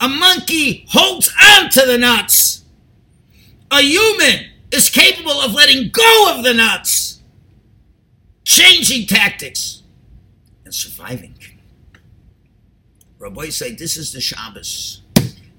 A 0.00 0.08
monkey 0.08 0.86
holds 0.88 1.34
on 1.42 1.68
to 1.70 1.84
the 1.84 1.98
nuts. 1.98 2.62
A 3.72 3.82
human 3.82 4.50
is 4.70 4.88
capable 4.88 5.40
of 5.40 5.52
letting 5.52 5.90
go 5.90 6.32
of 6.32 6.44
the 6.44 6.54
nuts, 6.54 7.20
changing 8.44 9.08
tactics, 9.08 9.82
and 10.64 10.72
surviving. 10.72 11.34
Rabbi 13.18 13.48
say 13.48 13.74
this 13.74 13.96
is 13.96 14.12
the 14.12 14.20
Shabbos. 14.20 15.02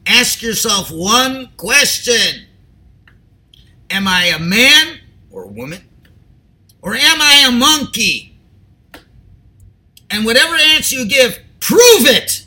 Ask 0.07 0.41
yourself 0.41 0.89
one 0.89 1.49
question. 1.57 2.45
Am 3.89 4.07
I 4.07 4.25
a 4.25 4.39
man 4.39 4.99
or 5.31 5.43
a 5.43 5.47
woman? 5.47 5.83
Or 6.81 6.95
am 6.95 7.21
I 7.21 7.45
a 7.47 7.51
monkey? 7.51 8.37
And 10.09 10.25
whatever 10.25 10.55
answer 10.55 10.95
you 10.95 11.07
give, 11.07 11.39
prove 11.59 12.05
it. 12.05 12.45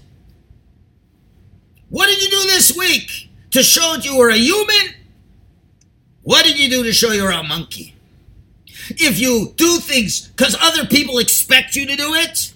What 1.91 2.07
did 2.07 2.23
you 2.23 2.31
do 2.31 2.49
this 2.49 2.75
week 2.77 3.29
to 3.51 3.63
show 3.63 3.95
that 3.95 4.05
you 4.05 4.17
were 4.17 4.31
a 4.31 4.37
human? 4.37 4.95
What 6.23 6.45
did 6.45 6.59
you 6.59 6.71
do 6.71 6.83
to 6.85 6.93
show 6.93 7.13
you're 7.13 7.31
a 7.31 7.43
monkey? 7.43 7.95
If 8.91 9.19
you 9.19 9.53
do 9.57 9.79
things 9.79 10.29
because 10.29 10.57
other 10.61 10.87
people 10.87 11.19
expect 11.19 11.77
you 11.77 11.87
to 11.87 11.97
do 11.97 12.15
it, 12.15 12.55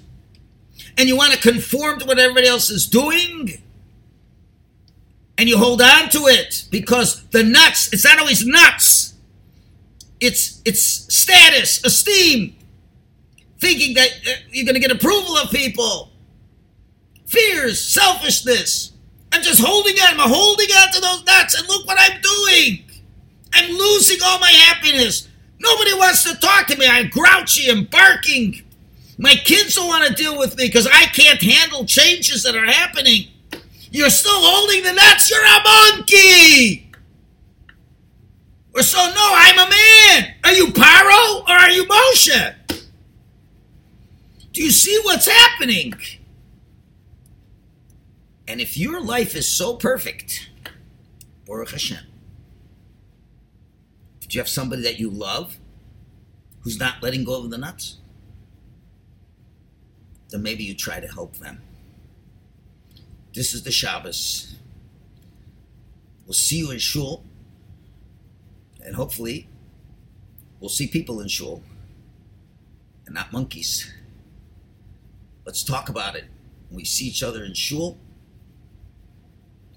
and 0.96 1.08
you 1.08 1.16
want 1.16 1.32
to 1.32 1.38
conform 1.38 1.98
to 1.98 2.06
what 2.06 2.18
everybody 2.18 2.46
else 2.46 2.70
is 2.70 2.86
doing, 2.86 3.60
and 5.36 5.48
you 5.48 5.58
hold 5.58 5.82
on 5.82 6.08
to 6.10 6.26
it 6.26 6.64
because 6.70 7.24
the 7.28 7.42
nuts, 7.42 7.92
it's 7.92 8.04
not 8.04 8.18
always 8.18 8.46
nuts. 8.46 9.14
It's 10.20 10.62
it's 10.64 10.82
status, 11.14 11.84
esteem, 11.84 12.56
thinking 13.58 13.94
that 13.94 14.08
uh, 14.26 14.30
you're 14.50 14.64
going 14.64 14.74
to 14.74 14.80
get 14.80 14.92
approval 14.92 15.36
of 15.36 15.50
people. 15.50 16.10
Fears, 17.26 17.82
selfishness. 17.82 18.92
I'm 19.32 19.42
just 19.42 19.60
holding 19.60 19.94
on. 19.96 20.20
I'm 20.20 20.30
holding 20.30 20.70
on 20.70 20.92
to 20.92 21.00
those 21.00 21.24
nuts, 21.24 21.58
and 21.58 21.68
look 21.68 21.86
what 21.86 21.98
I'm 22.00 22.20
doing. 22.20 22.84
I'm 23.52 23.70
losing 23.70 24.18
all 24.24 24.38
my 24.38 24.50
happiness. 24.50 25.28
Nobody 25.58 25.94
wants 25.94 26.24
to 26.30 26.38
talk 26.38 26.66
to 26.68 26.76
me. 26.76 26.86
I'm 26.86 27.08
grouchy 27.08 27.68
and 27.70 27.90
barking. 27.90 28.62
My 29.18 29.34
kids 29.34 29.76
don't 29.76 29.88
want 29.88 30.06
to 30.06 30.14
deal 30.14 30.38
with 30.38 30.56
me 30.56 30.66
because 30.66 30.86
I 30.86 31.06
can't 31.06 31.40
handle 31.40 31.84
changes 31.84 32.42
that 32.42 32.56
are 32.56 32.66
happening. 32.66 33.28
You're 33.94 34.10
still 34.10 34.32
holding 34.34 34.82
the 34.82 34.92
nuts. 34.92 35.30
You're 35.30 35.38
a 35.40 35.62
monkey. 35.62 36.90
Or 38.74 38.82
so, 38.82 38.98
no, 38.98 39.30
I'm 39.36 39.56
a 39.56 39.70
man. 39.70 40.34
Are 40.42 40.52
you 40.52 40.66
Paro 40.66 41.42
or 41.42 41.52
are 41.52 41.70
you 41.70 41.84
Moshe? 41.84 42.54
Do 44.50 44.64
you 44.64 44.72
see 44.72 44.98
what's 45.04 45.28
happening? 45.28 45.94
And 48.48 48.60
if 48.60 48.76
your 48.76 49.00
life 49.00 49.36
is 49.36 49.46
so 49.46 49.76
perfect, 49.76 50.50
Baruch 51.46 51.70
Hashem, 51.70 52.04
do 54.22 54.28
you 54.28 54.40
have 54.40 54.48
somebody 54.48 54.82
that 54.82 54.98
you 54.98 55.08
love 55.08 55.56
who's 56.62 56.80
not 56.80 57.00
letting 57.00 57.22
go 57.22 57.44
of 57.44 57.48
the 57.48 57.58
nuts? 57.58 57.98
Then 60.30 60.42
maybe 60.42 60.64
you 60.64 60.74
try 60.74 60.98
to 60.98 61.06
help 61.06 61.36
them. 61.36 61.62
This 63.34 63.52
is 63.52 63.64
the 63.64 63.72
Shabbos. 63.72 64.54
We'll 66.24 66.34
see 66.34 66.58
you 66.58 66.70
in 66.70 66.78
shul, 66.78 67.24
and 68.80 68.94
hopefully, 68.94 69.48
we'll 70.60 70.68
see 70.68 70.86
people 70.86 71.20
in 71.20 71.26
shul, 71.26 71.60
and 73.06 73.14
not 73.14 73.32
monkeys. 73.32 73.92
Let's 75.44 75.64
talk 75.64 75.88
about 75.88 76.14
it. 76.14 76.26
When 76.68 76.76
we 76.76 76.84
see 76.84 77.06
each 77.06 77.24
other 77.24 77.42
in 77.44 77.54
shul, 77.54 77.98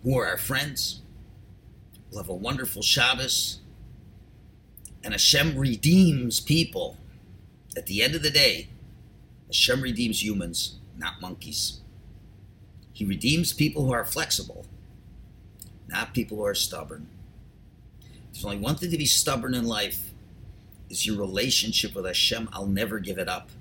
who 0.03 0.15
are 0.19 0.27
our 0.27 0.37
friends? 0.37 1.01
We'll 2.11 2.21
have 2.21 2.29
a 2.29 2.35
wonderful 2.35 2.83
Shabbos, 2.83 3.59
and 5.03 5.15
Hashem 5.15 5.57
redeems 5.57 6.39
people. 6.39 6.97
At 7.75 7.87
the 7.87 8.03
end 8.03 8.13
of 8.13 8.21
the 8.21 8.29
day, 8.29 8.69
Hashem 9.47 9.81
redeems 9.81 10.23
humans, 10.23 10.77
not 10.95 11.19
monkeys. 11.21 11.81
He 12.97 13.05
redeems 13.05 13.53
people 13.53 13.85
who 13.85 13.91
are 13.91 14.03
flexible, 14.03 14.65
not 15.87 16.15
people 16.15 16.37
who 16.37 16.45
are 16.45 16.55
stubborn. 16.55 17.05
There's 18.33 18.43
only 18.43 18.57
one 18.57 18.73
thing 18.73 18.89
to 18.89 18.97
be 18.97 19.05
stubborn 19.05 19.53
in 19.53 19.67
life 19.67 20.13
is 20.89 21.05
your 21.05 21.15
relationship 21.15 21.93
with 21.93 22.07
Hashem. 22.07 22.49
I'll 22.51 22.65
never 22.65 22.97
give 22.97 23.19
it 23.19 23.29
up. 23.29 23.51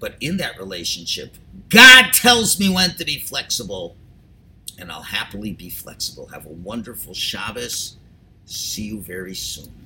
But 0.00 0.14
in 0.22 0.38
that 0.38 0.58
relationship, 0.58 1.34
God 1.68 2.14
tells 2.14 2.58
me 2.58 2.70
when 2.70 2.94
to 2.96 3.04
be 3.04 3.18
flexible, 3.18 3.94
and 4.78 4.90
I'll 4.90 5.02
happily 5.02 5.52
be 5.52 5.68
flexible. 5.68 6.28
Have 6.28 6.46
a 6.46 6.48
wonderful 6.48 7.12
Shabbos. 7.12 7.98
See 8.46 8.84
you 8.84 9.02
very 9.02 9.34
soon. 9.34 9.83